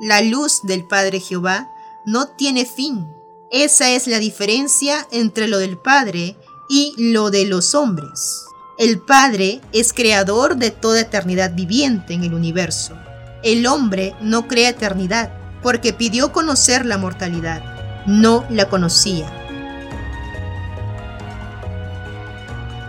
[0.00, 1.70] La luz del Padre Jehová
[2.04, 3.06] no tiene fin
[3.52, 6.38] esa es la diferencia entre lo del Padre
[6.70, 8.46] y lo de los hombres.
[8.78, 12.96] El Padre es creador de toda eternidad viviente en el universo.
[13.42, 18.06] El hombre no crea eternidad porque pidió conocer la mortalidad.
[18.06, 19.30] No la conocía.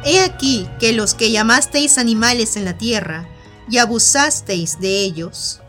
[0.05, 3.27] He aquí que los que llamasteis animales en la tierra
[3.69, 5.59] y abusasteis de ellos,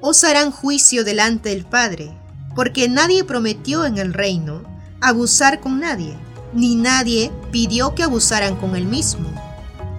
[0.00, 2.14] os harán juicio delante del Padre
[2.54, 4.62] porque nadie prometió en el reino
[5.00, 6.16] abusar con nadie,
[6.52, 9.28] ni nadie pidió que abusaran con él mismo.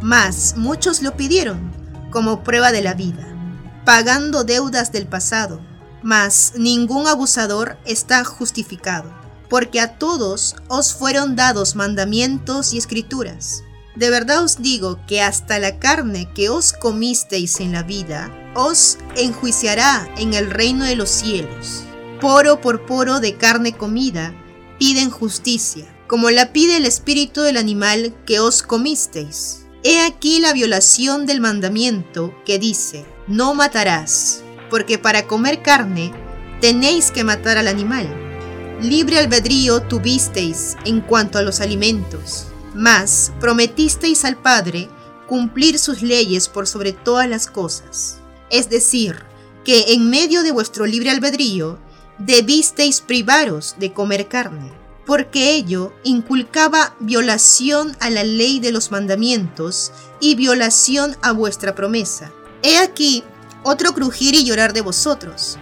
[0.02, 1.72] Mas muchos lo pidieron
[2.12, 3.28] como prueba de la vida,
[3.84, 5.60] pagando deudas del pasado.
[6.02, 9.12] Mas ningún abusador está justificado,
[9.50, 13.64] porque a todos os fueron dados mandamientos y escrituras.
[13.96, 18.98] De verdad os digo que hasta la carne que os comisteis en la vida os
[19.16, 21.86] enjuiciará en el reino de los cielos
[22.26, 24.34] poro por poro de carne comida,
[24.80, 29.68] piden justicia, como la pide el espíritu del animal que os comisteis.
[29.84, 36.12] He aquí la violación del mandamiento que dice, no matarás, porque para comer carne
[36.62, 38.10] tenéis que matar al animal.
[38.82, 44.90] Libre albedrío tuvisteis en cuanto a los alimentos, mas prometisteis al Padre
[45.28, 48.18] cumplir sus leyes por sobre todas las cosas.
[48.50, 49.16] Es decir,
[49.64, 51.85] que en medio de vuestro libre albedrío
[52.18, 54.72] debisteis privaros de comer carne,
[55.06, 62.32] porque ello inculcaba violación a la ley de los mandamientos y violación a vuestra promesa.
[62.64, 63.24] He aquí
[63.64, 65.58] otro crujir y llorar de vosotros,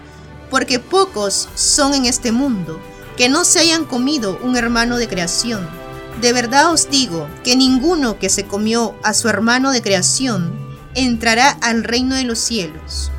[0.50, 2.80] porque pocos son en este mundo
[3.18, 5.68] que no se hayan comido un hermano de creación.
[6.22, 10.54] De verdad os digo que ninguno que se comió a su hermano de creación
[10.96, 13.12] entrará al reino de los cielos.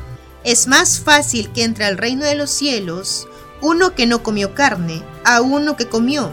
[0.45, 3.27] Es más fácil que entre al reino de los cielos
[3.61, 6.31] uno que no comió carne a uno que comió.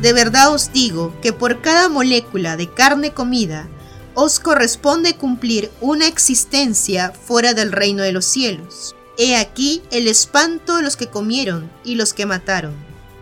[0.00, 3.68] De verdad os digo que por cada molécula de carne comida
[4.14, 8.94] os corresponde cumplir una existencia fuera del reino de los cielos.
[9.18, 12.74] He aquí el espanto de los que comieron y los que mataron.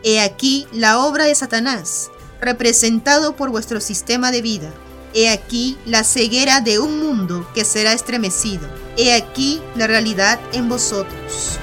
[0.03, 4.75] He aquí la obra de Satanás, representado por vuestro sistema de vida.
[5.15, 8.69] He aquí la ceguera de un mundo que será estremecido.
[9.01, 11.61] He aquí la realidad en vosotros.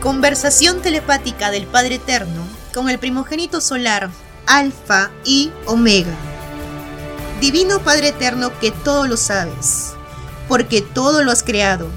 [0.00, 4.08] Conversación telepática del Padre Eterno con el primogénito solar,
[4.46, 6.14] Alfa y Omega.
[7.42, 9.92] Divino Padre Eterno que todo lo sabes,
[10.48, 11.90] porque todo lo has creado.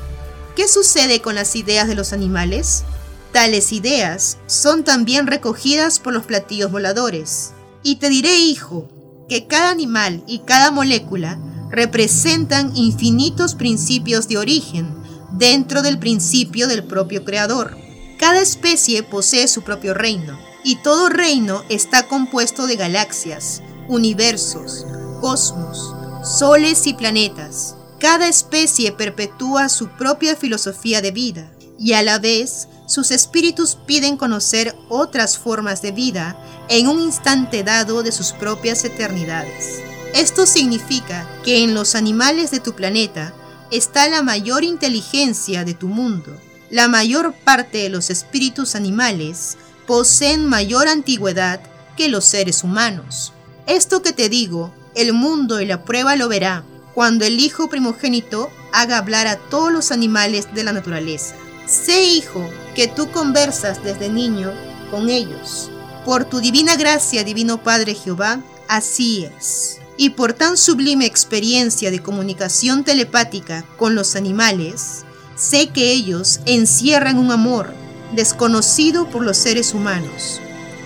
[0.57, 2.83] ¿Qué sucede con las ideas de los animales?
[3.31, 7.53] Tales ideas son también recogidas por los platillos voladores.
[7.81, 8.89] Y te diré, hijo,
[9.29, 14.95] que cada animal y cada molécula representan infinitos principios de origen
[15.31, 17.77] dentro del principio del propio creador.
[18.17, 24.85] Cada especie posee su propio reino, y todo reino está compuesto de galaxias, universos,
[25.21, 25.93] cosmos,
[26.23, 27.75] soles y planetas.
[27.99, 34.17] Cada especie perpetúa su propia filosofía de vida, y a la vez sus espíritus piden
[34.17, 36.37] conocer otras formas de vida
[36.69, 39.81] en un instante dado de sus propias eternidades.
[40.17, 43.35] Esto significa que en los animales de tu planeta
[43.69, 46.35] está la mayor inteligencia de tu mundo.
[46.71, 51.61] La mayor parte de los espíritus animales poseen mayor antigüedad
[51.95, 53.31] que los seres humanos.
[53.67, 56.63] Esto que te digo, el mundo y la prueba lo verá
[56.95, 61.35] cuando el Hijo primogénito haga hablar a todos los animales de la naturaleza.
[61.67, 62.43] Sé, hijo,
[62.73, 64.51] que tú conversas desde niño
[64.89, 65.69] con ellos.
[66.05, 71.99] Por tu divina gracia, Divino Padre Jehová, así es y por tan sublime experiencia de
[71.99, 75.03] comunicación telepática con los animales,
[75.35, 77.73] sé que ellos encierran un amor
[78.15, 80.39] desconocido por los seres humanos.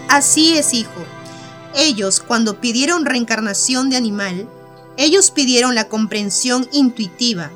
[0.08, 1.06] Así es, hijo.
[1.76, 4.48] Ellos, cuando pidieron reencarnación de animal,
[4.98, 7.52] ellos pidieron la comprensión intuitiva,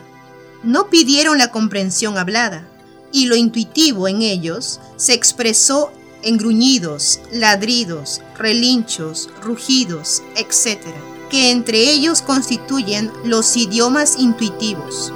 [0.64, 2.68] no pidieron la comprensión hablada,
[3.12, 5.92] y lo intuitivo en ellos se expresó
[6.22, 15.14] en gruñidos, ladridos, relinchos, rugidos, etc que entre ellos constituyen los idiomas intuitivos.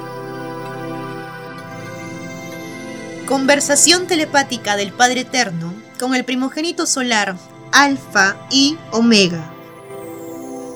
[3.26, 7.36] Conversación telepática del Padre Eterno con el primogénito solar,
[7.72, 9.52] Alfa y Omega.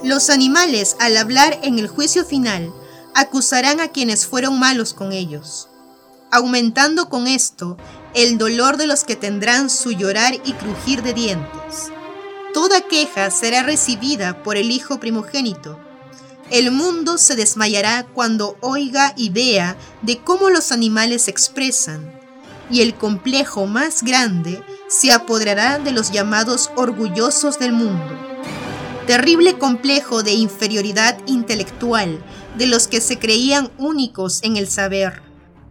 [0.04, 2.72] Los animales, al hablar en el juicio final,
[3.14, 5.68] acusarán a quienes fueron malos con ellos,
[6.30, 7.76] aumentando con esto
[8.14, 11.90] el dolor de los que tendrán su llorar y crujir de dientes
[12.54, 15.78] toda queja será recibida por el Hijo primogénito.
[16.50, 22.18] El mundo se desmayará cuando oiga y vea de cómo los animales se expresan,
[22.70, 28.04] y el complejo más grande se apoderará de los llamados orgullosos del mundo.
[29.06, 32.24] Terrible complejo de inferioridad intelectual
[32.56, 35.22] de los que se creían únicos en el saber.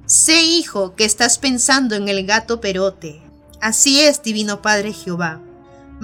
[0.06, 3.22] Sé, hijo, que estás pensando en el gato perote.
[3.62, 5.40] Así es, Divino Padre Jehová.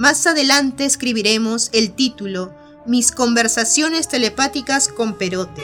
[0.00, 2.54] Más adelante escribiremos el título
[2.86, 5.62] Mis conversaciones telepáticas con Perote,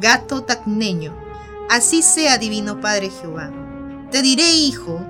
[0.00, 1.14] gato tacneño.
[1.68, 3.52] Así sea, Divino Padre Jehová.
[4.10, 5.04] Te diré, hijo,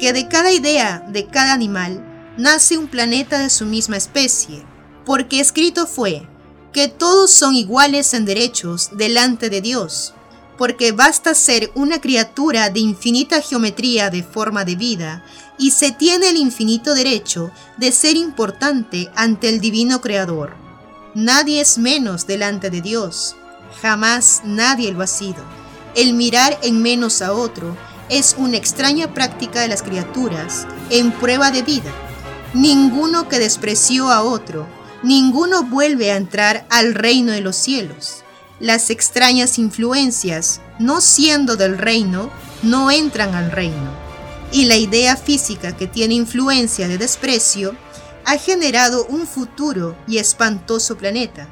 [0.00, 4.66] que de cada idea de cada animal nace un planeta de su misma especie,
[5.06, 6.26] porque escrito fue
[6.72, 10.12] que todos son iguales en derechos delante de Dios,
[10.58, 15.24] porque basta ser una criatura de infinita geometría de forma de vida
[15.58, 20.54] y se tiene el infinito derecho de ser importante ante el divino Creador.
[21.14, 23.36] Nadie es menos delante de Dios,
[23.82, 25.42] jamás nadie lo ha sido.
[25.94, 27.76] El mirar en menos a otro
[28.08, 31.92] es una extraña práctica de las criaturas en prueba de vida.
[32.54, 34.66] Ninguno que despreció a otro
[35.02, 38.24] ninguno vuelve a entrar al reino de los cielos.
[38.60, 42.30] Las extrañas influencias, no siendo del reino,
[42.62, 44.07] no entran al reino.
[44.50, 47.76] Y la idea física que tiene influencia de desprecio
[48.24, 51.48] ha generado un futuro y espantoso planeta,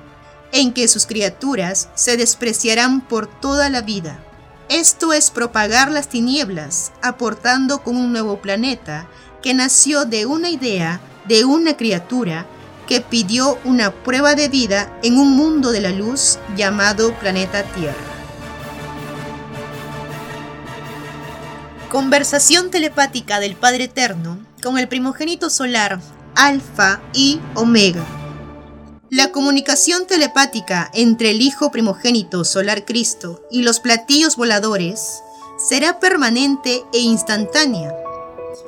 [0.53, 4.23] en que sus criaturas se despreciarán por toda la vida.
[4.69, 9.09] Esto es propagar las tinieblas, aportando con un nuevo planeta
[9.43, 12.47] que nació de una idea de una criatura
[12.89, 18.16] que pidió una prueba de vida en un mundo de la luz llamado planeta Tierra.
[21.91, 26.01] Conversación telepática del Padre Eterno con el primogénito solar
[26.34, 28.05] Alfa y Omega.
[29.09, 35.22] La comunicación telepática entre el Hijo primogénito solar Cristo y los platillos voladores
[35.59, 37.95] será permanente e instantánea.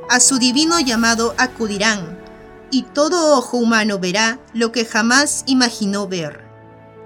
[0.09, 2.21] A su divino llamado acudirán
[2.71, 6.45] y todo ojo humano verá lo que jamás imaginó ver.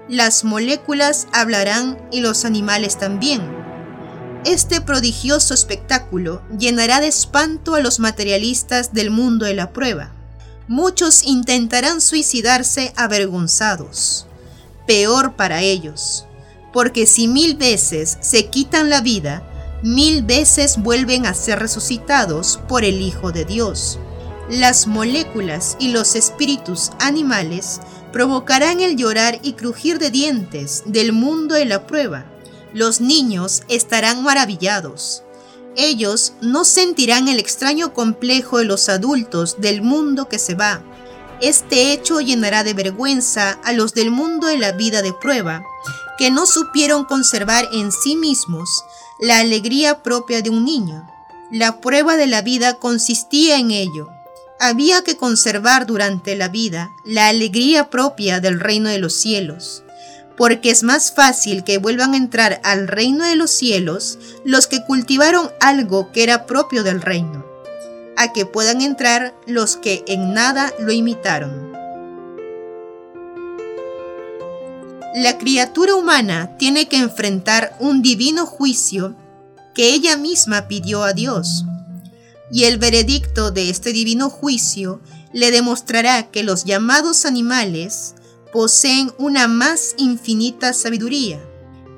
[0.07, 3.62] Las moléculas hablarán y los animales también.
[4.45, 10.11] Este prodigioso espectáculo llenará de espanto a los materialistas del mundo de la prueba.
[10.67, 14.27] Muchos intentarán suicidarse avergonzados.
[14.85, 16.25] Peor para ellos,
[16.73, 19.43] porque si mil veces se quitan la vida,
[19.81, 23.99] mil veces vuelven a ser resucitados por el Hijo de Dios
[24.49, 27.79] las moléculas y los espíritus animales
[28.11, 32.25] provocarán el llorar y crujir de dientes del mundo de la prueba.
[32.73, 35.23] Los niños estarán maravillados.
[35.75, 40.81] Ellos no sentirán el extraño complejo de los adultos del mundo que se va.
[41.41, 45.63] Este hecho llenará de vergüenza a los del mundo de la vida de prueba,
[46.17, 48.83] que no supieron conservar en sí mismos
[49.19, 51.07] la alegría propia de un niño.
[51.51, 54.09] La prueba de la vida consistía en ello,
[54.63, 59.82] había que conservar durante la vida la alegría propia del reino de los cielos,
[60.37, 64.83] porque es más fácil que vuelvan a entrar al reino de los cielos los que
[64.85, 67.45] cultivaron algo que era propio del reino,
[68.17, 71.71] a que puedan entrar los que en nada lo imitaron.
[75.15, 79.15] La criatura humana tiene que enfrentar un divino juicio
[79.75, 81.65] que ella misma pidió a Dios
[82.51, 85.01] y el veredicto de este divino juicio
[85.33, 88.13] le demostrará que los llamados animales
[88.53, 91.43] poseen una más infinita sabiduría.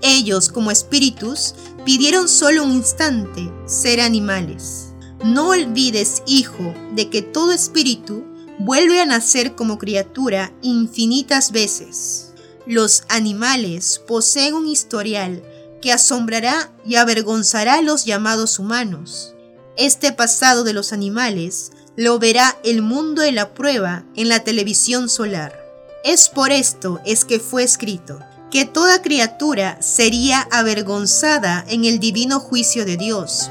[0.01, 1.53] Ellos, como espíritus,
[1.84, 4.93] pidieron solo un instante ser animales.
[5.24, 8.24] No olvides, hijo, de que todo espíritu
[8.58, 12.34] vuelve a nacer como criatura infinitas veces.
[12.66, 15.43] Los animales poseen un historial
[15.82, 19.36] que asombrará y avergonzará a los llamados humanos.
[19.78, 25.10] Este pasado de los animales lo verá el mundo de la prueba en la televisión
[25.10, 25.64] solar.
[26.06, 28.20] Es por esto es que fue escrito
[28.51, 33.49] que toda criatura sería avergonzada en el divino juicio de Dios.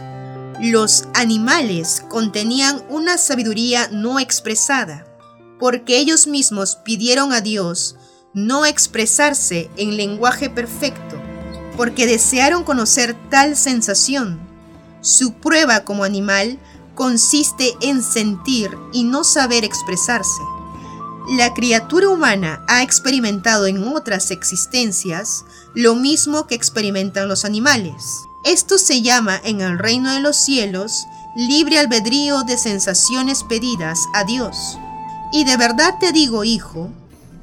[0.60, 5.04] Los animales contenían una sabiduría no expresada,
[5.58, 7.96] porque ellos mismos pidieron a Dios
[8.32, 11.20] no expresarse en lenguaje perfecto,
[11.76, 14.40] porque desearon conocer tal sensación
[15.04, 16.58] su prueba como animal
[16.94, 20.40] consiste en sentir y no saber expresarse.
[21.28, 25.44] La criatura humana ha experimentado en otras existencias
[25.74, 28.04] lo mismo que experimentan los animales.
[28.44, 34.24] Esto se llama en el reino de los cielos libre albedrío de sensaciones pedidas a
[34.24, 34.78] Dios.
[35.32, 36.90] Y de verdad te digo, hijo,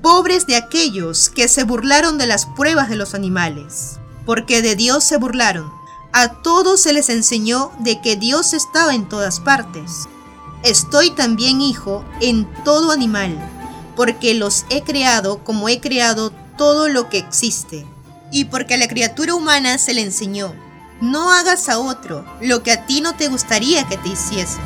[0.01, 5.03] pobres de aquellos que se burlaron de las pruebas de los animales, porque de Dios
[5.03, 5.81] se burlaron
[6.13, 10.09] a todos se les enseñó de que Dios estaba en todas partes.
[10.63, 13.37] Estoy también, hijo, en todo animal,
[13.95, 17.85] porque los he creado como he creado todo lo que existe.
[18.31, 20.53] Y porque a la criatura humana se le enseñó,
[21.01, 24.59] no hagas a otro lo que a ti no te gustaría que te hiciese.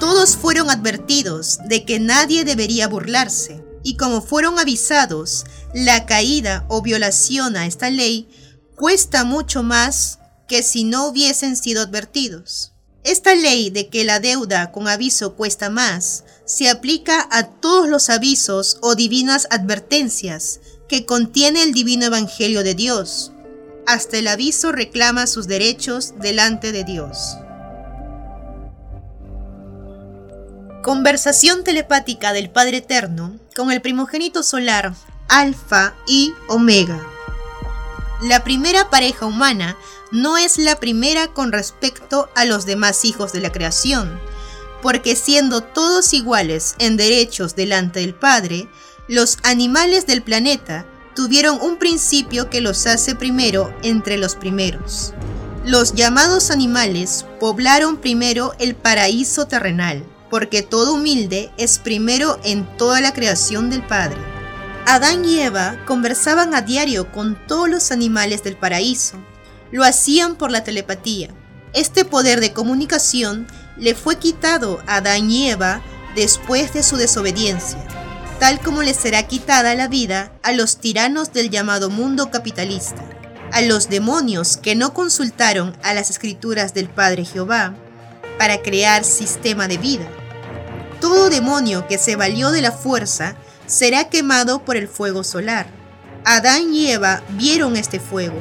[0.00, 5.44] Todos fueron advertidos de que nadie debería burlarse, y como fueron avisados,
[5.74, 8.28] la caída o violación a esta ley
[8.76, 10.18] cuesta mucho más
[10.48, 12.71] que si no hubiesen sido advertidos.
[13.04, 18.10] Esta ley de que la deuda con aviso cuesta más se aplica a todos los
[18.10, 23.32] avisos o divinas advertencias que contiene el divino Evangelio de Dios.
[23.86, 27.36] Hasta el aviso reclama sus derechos delante de Dios.
[30.84, 34.94] Conversación telepática del Padre Eterno con el primogénito solar,
[35.28, 37.00] Alfa y Omega.
[38.22, 39.76] La primera pareja humana
[40.12, 44.20] no es la primera con respecto a los demás hijos de la creación,
[44.82, 48.68] porque siendo todos iguales en derechos delante del Padre,
[49.08, 50.86] Los animales del planeta
[51.16, 55.12] tuvieron un principio que los hace primero entre los primeros.
[55.64, 63.00] Los llamados animales poblaron primero el paraíso terrenal, porque todo humilde es primero en toda
[63.00, 64.16] la creación del Padre.
[64.86, 69.18] Adán y Eva conversaban a diario con todos los animales del paraíso.
[69.72, 71.30] Lo hacían por la telepatía.
[71.72, 75.82] Este poder de comunicación le fue quitado a Adán y Eva
[76.14, 77.84] después de su desobediencia
[78.42, 83.00] tal como le será quitada la vida a los tiranos del llamado mundo capitalista,
[83.52, 87.72] a los demonios que no consultaron a las escrituras del Padre Jehová
[88.40, 90.08] para crear sistema de vida.
[91.00, 93.36] Todo demonio que se valió de la fuerza
[93.68, 95.68] será quemado por el fuego solar.
[96.24, 98.40] Adán y Eva vieron este fuego.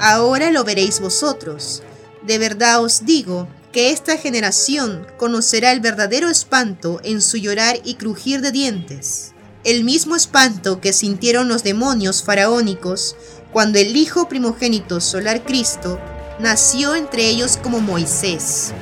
[0.00, 1.82] Ahora lo veréis vosotros.
[2.22, 7.94] De verdad os digo que esta generación conocerá el verdadero espanto en su llorar y
[7.94, 9.32] crujir de dientes,
[9.62, 13.14] el mismo espanto que sintieron los demonios faraónicos
[13.52, 16.00] cuando el Hijo primogénito solar Cristo
[16.38, 18.72] nació entre ellos como Moisés.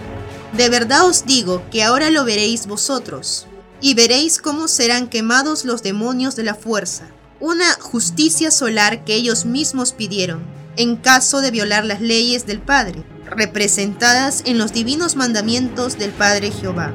[0.57, 3.47] De verdad os digo que ahora lo veréis vosotros,
[3.81, 7.09] y veréis cómo serán quemados los demonios de la fuerza,
[7.41, 13.05] una justicia solar que ellos mismos pidieron, en caso de violar las leyes del Padre
[13.26, 16.95] representadas en los divinos mandamientos del Padre Jehová.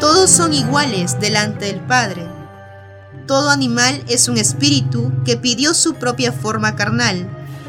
[0.00, 2.26] Todos son iguales delante del Padre.
[3.26, 7.26] Todo animal es un espíritu que pidió su propia forma carnal,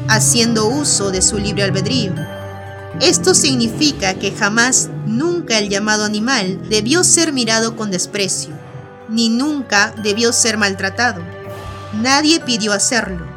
[0.08, 2.12] haciendo uso de su libre albedrío.
[3.00, 8.50] Esto significa que jamás, nunca el llamado animal debió ser mirado con desprecio,
[9.08, 11.35] ni nunca debió ser maltratado.
[12.00, 13.36] Nadie pidió hacerlo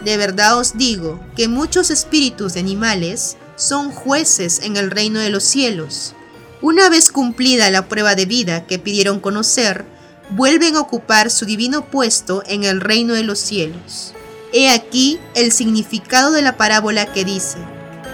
[0.00, 5.30] de verdad os digo que muchos espíritus de animales son jueces en el reino de
[5.30, 6.14] los cielos.
[6.62, 9.84] Una vez cumplida la prueba de vida que pidieron conocer,
[10.30, 14.14] vuelven a ocupar su divino puesto en el reino de los cielos.
[14.52, 17.58] He aquí el significado de la parábola que dice,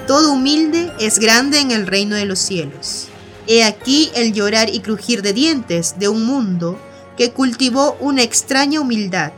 [0.07, 3.09] Todo humilde es grande en el reino de los cielos.
[3.47, 6.79] He aquí el llorar y crujir de dientes de un mundo
[7.17, 9.33] que cultivó una extraña humildad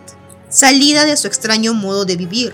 [0.48, 2.52] salida de su extraño modo de vivir,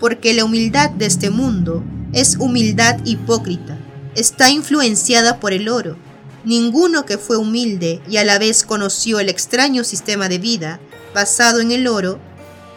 [0.00, 1.82] porque la humildad de este mundo
[2.12, 3.78] es humildad hipócrita,
[4.14, 5.96] está influenciada por el oro.
[6.44, 10.78] Ninguno que fue humilde y a la vez conoció el extraño sistema de vida
[11.14, 12.18] basado en el oro,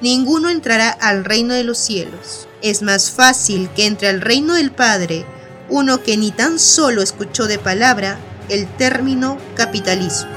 [0.01, 2.47] ninguno entrará al reino de los cielos.
[2.61, 5.26] Es más fácil que entre al reino del Padre
[5.70, 10.30] uno que ni tan solo escuchó de palabra el término capitalismo.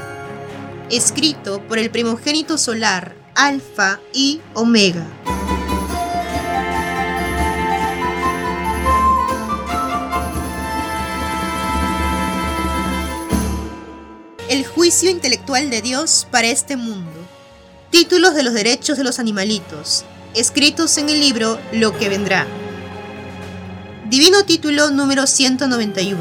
[0.89, 5.05] Escrito por el primogénito solar alfa y omega.
[14.49, 17.09] El juicio intelectual de Dios para este mundo.
[17.89, 22.45] Títulos de los derechos de los animalitos, escritos en el libro Lo que vendrá.
[24.09, 26.17] Divino título número 191.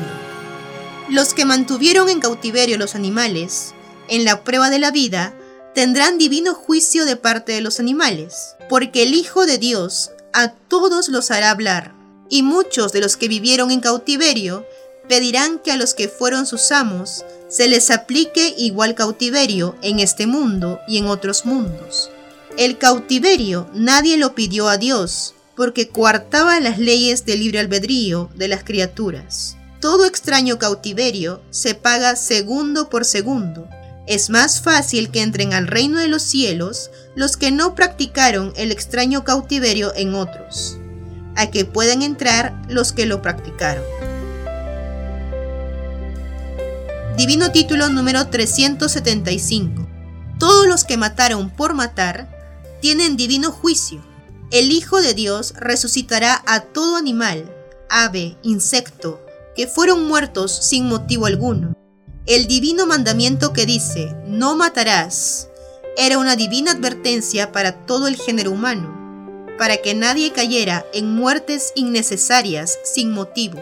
[1.09, 3.75] Los que mantuvieron en cautiverio los animales,
[4.09, 5.35] en la prueba de la vida,
[5.75, 11.09] tendrán divino juicio de parte de los animales, porque el Hijo de Dios a todos
[11.09, 11.95] los hará hablar,
[12.29, 14.67] y muchos de los que vivieron en cautiverio
[15.09, 20.27] pedirán que a los que fueron sus amos se les aplique igual cautiverio en este
[20.27, 22.11] mundo y en otros mundos.
[22.57, 28.49] El cautiverio nadie lo pidió a Dios, porque coartaba las leyes del libre albedrío de
[28.49, 29.57] las criaturas.
[29.81, 33.69] Todo extraño cautiverio se paga segundo por segundo,
[34.11, 38.73] es más fácil que entren al reino de los cielos los que no practicaron el
[38.73, 40.79] extraño cautiverio en otros,
[41.37, 43.85] a que puedan entrar los que lo practicaron.
[47.17, 49.87] Divino título número 375.
[50.41, 52.37] Todos los que mataron por matar
[52.81, 54.05] tienen divino juicio.
[54.51, 57.49] El Hijo de Dios resucitará a todo animal,
[57.89, 61.80] ave, insecto, que fueron muertos sin motivo alguno
[62.27, 65.49] el divino mandamiento que dice, no matarás,
[65.97, 71.73] era una divina advertencia para todo el género humano, para que nadie cayera en muertes
[71.75, 73.61] innecesarias sin motivo.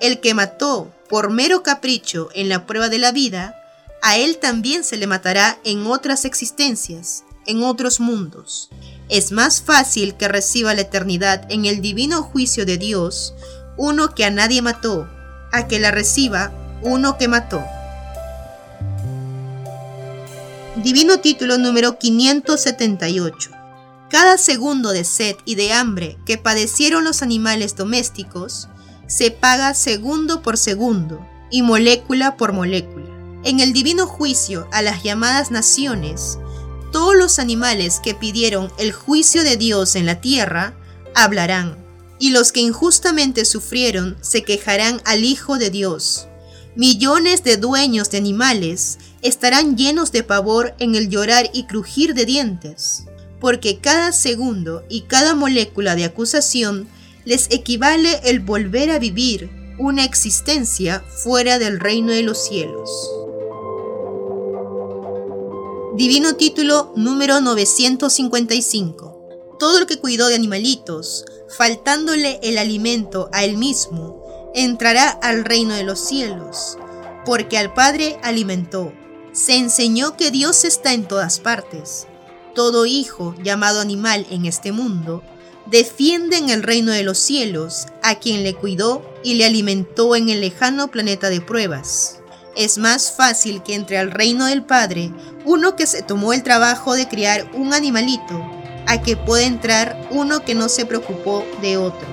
[0.00, 3.54] El que mató por mero capricho en la prueba de la vida,
[4.02, 8.70] a él también se le matará en otras existencias, en otros mundos.
[9.08, 13.34] Es más fácil que reciba la eternidad en el divino juicio de Dios
[13.76, 15.08] uno que a nadie mató,
[15.52, 16.52] a que la reciba
[16.82, 17.64] uno que mató.
[20.82, 23.50] Divino título número 578.
[24.10, 28.68] Cada segundo de sed y de hambre que padecieron los animales domésticos
[29.06, 33.06] se paga segundo por segundo y molécula por molécula.
[33.44, 36.38] En el divino juicio a las llamadas naciones,
[36.90, 40.74] todos los animales que pidieron el juicio de Dios en la tierra
[41.14, 41.78] hablarán,
[42.18, 46.26] y los que injustamente sufrieron se quejarán al Hijo de Dios.
[46.74, 52.26] Millones de dueños de animales estarán llenos de pavor en el llorar y crujir de
[52.26, 53.06] dientes,
[53.40, 56.88] porque cada segundo y cada molécula de acusación
[57.24, 62.90] les equivale el volver a vivir una existencia fuera del reino de los cielos.
[65.96, 69.56] Divino título número 955.
[69.58, 71.24] Todo el que cuidó de animalitos,
[71.56, 76.76] faltándole el alimento a él mismo, entrará al reino de los cielos,
[77.24, 78.92] porque al Padre alimentó.
[79.34, 82.06] Se enseñó que Dios está en todas partes.
[82.54, 85.24] Todo hijo llamado animal en este mundo
[85.66, 90.28] defiende en el reino de los cielos a quien le cuidó y le alimentó en
[90.28, 92.20] el lejano planeta de pruebas.
[92.54, 95.10] Es más fácil que entre al reino del Padre
[95.44, 98.40] uno que se tomó el trabajo de criar un animalito
[98.86, 102.06] a que pueda entrar uno que no se preocupó de otro.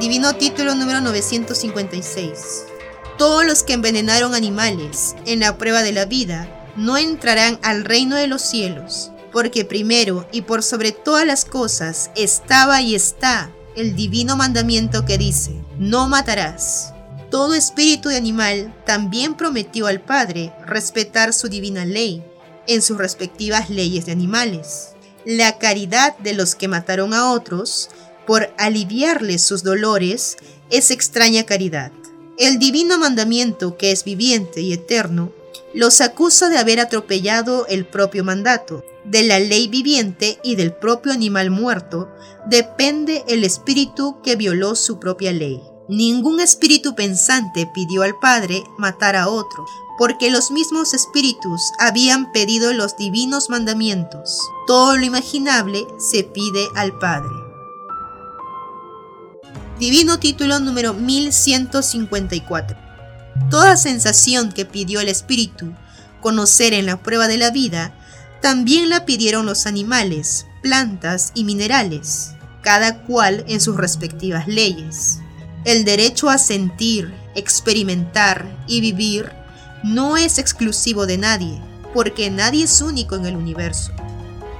[0.00, 2.73] Divino título número 956.
[3.18, 8.16] Todos los que envenenaron animales en la prueba de la vida no entrarán al reino
[8.16, 13.94] de los cielos, porque primero y por sobre todas las cosas estaba y está el
[13.96, 16.94] divino mandamiento que dice, no matarás
[17.34, 22.22] todo espíritu de animal también prometió al Padre respetar su divina ley
[22.68, 24.90] en sus respectivas leyes de animales.
[25.24, 27.90] La caridad de los que mataron a otros,
[28.24, 30.36] por aliviarles sus dolores,
[30.70, 31.90] es extraña caridad.
[32.36, 35.30] El divino mandamiento, que es viviente y eterno,
[35.72, 38.84] los acusa de haber atropellado el propio mandato.
[39.04, 42.08] De la ley viviente y del propio animal muerto
[42.46, 45.60] depende el espíritu que violó su propia ley.
[45.88, 49.64] Ningún espíritu pensante pidió al Padre matar a otro,
[49.96, 54.40] porque los mismos espíritus habían pedido los divinos mandamientos.
[54.66, 57.43] Todo lo imaginable se pide al Padre.
[59.78, 62.78] Divino título número 1154.
[63.50, 65.74] Toda sensación que pidió el espíritu
[66.20, 67.92] conocer en la prueba de la vida,
[68.40, 75.18] también la pidieron los animales, plantas y minerales, cada cual en sus respectivas leyes.
[75.64, 79.32] El derecho a sentir, experimentar y vivir
[79.82, 81.60] no es exclusivo de nadie,
[81.92, 83.92] porque nadie es único en el universo.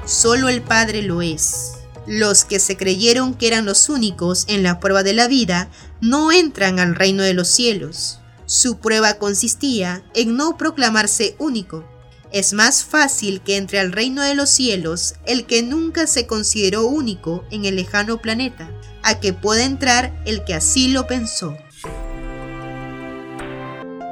[0.07, 1.74] Solo el Padre lo es.
[2.07, 6.33] Los que se creyeron que eran los únicos en la prueba de la vida no
[6.33, 8.21] entran al reino de los cielos.
[8.47, 11.85] Su prueba consistía en no proclamarse único.
[12.31, 16.85] Es más fácil que entre al reino de los cielos el que nunca se consideró
[16.87, 18.71] único en el lejano planeta,
[19.03, 21.57] a que pueda entrar el que así lo pensó.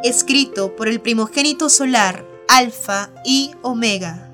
[0.03, 4.32] Escrito por el primogénito solar, Alfa y Omega.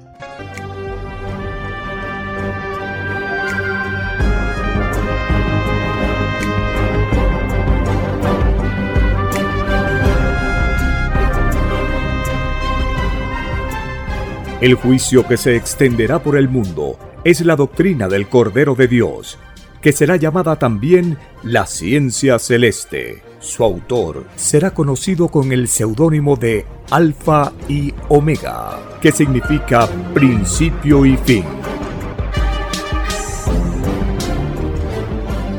[14.60, 19.38] El juicio que se extenderá por el mundo es la doctrina del Cordero de Dios
[19.80, 23.22] que será llamada también la ciencia celeste.
[23.40, 31.16] Su autor será conocido con el seudónimo de Alfa y Omega, que significa principio y
[31.18, 31.44] fin.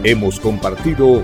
[0.04, 1.24] Hemos compartido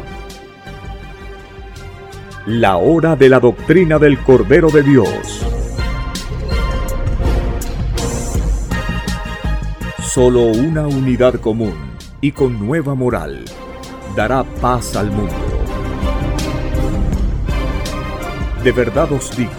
[2.46, 5.55] la hora de la doctrina del Cordero de Dios.
[10.16, 11.74] Solo una unidad común
[12.22, 13.44] y con nueva moral
[14.16, 15.36] dará paz al mundo.
[18.64, 19.52] De verdad os digo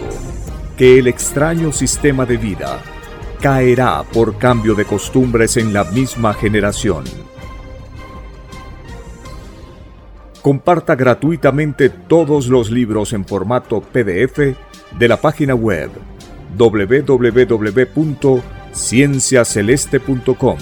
[0.75, 2.79] que el extraño sistema de vida
[3.39, 7.03] caerá por cambio de costumbres en la misma generación.
[10.41, 14.39] Comparta gratuitamente todos los libros en formato PDF
[14.97, 15.91] de la página web
[18.77, 20.57] www.cienciaceleste.com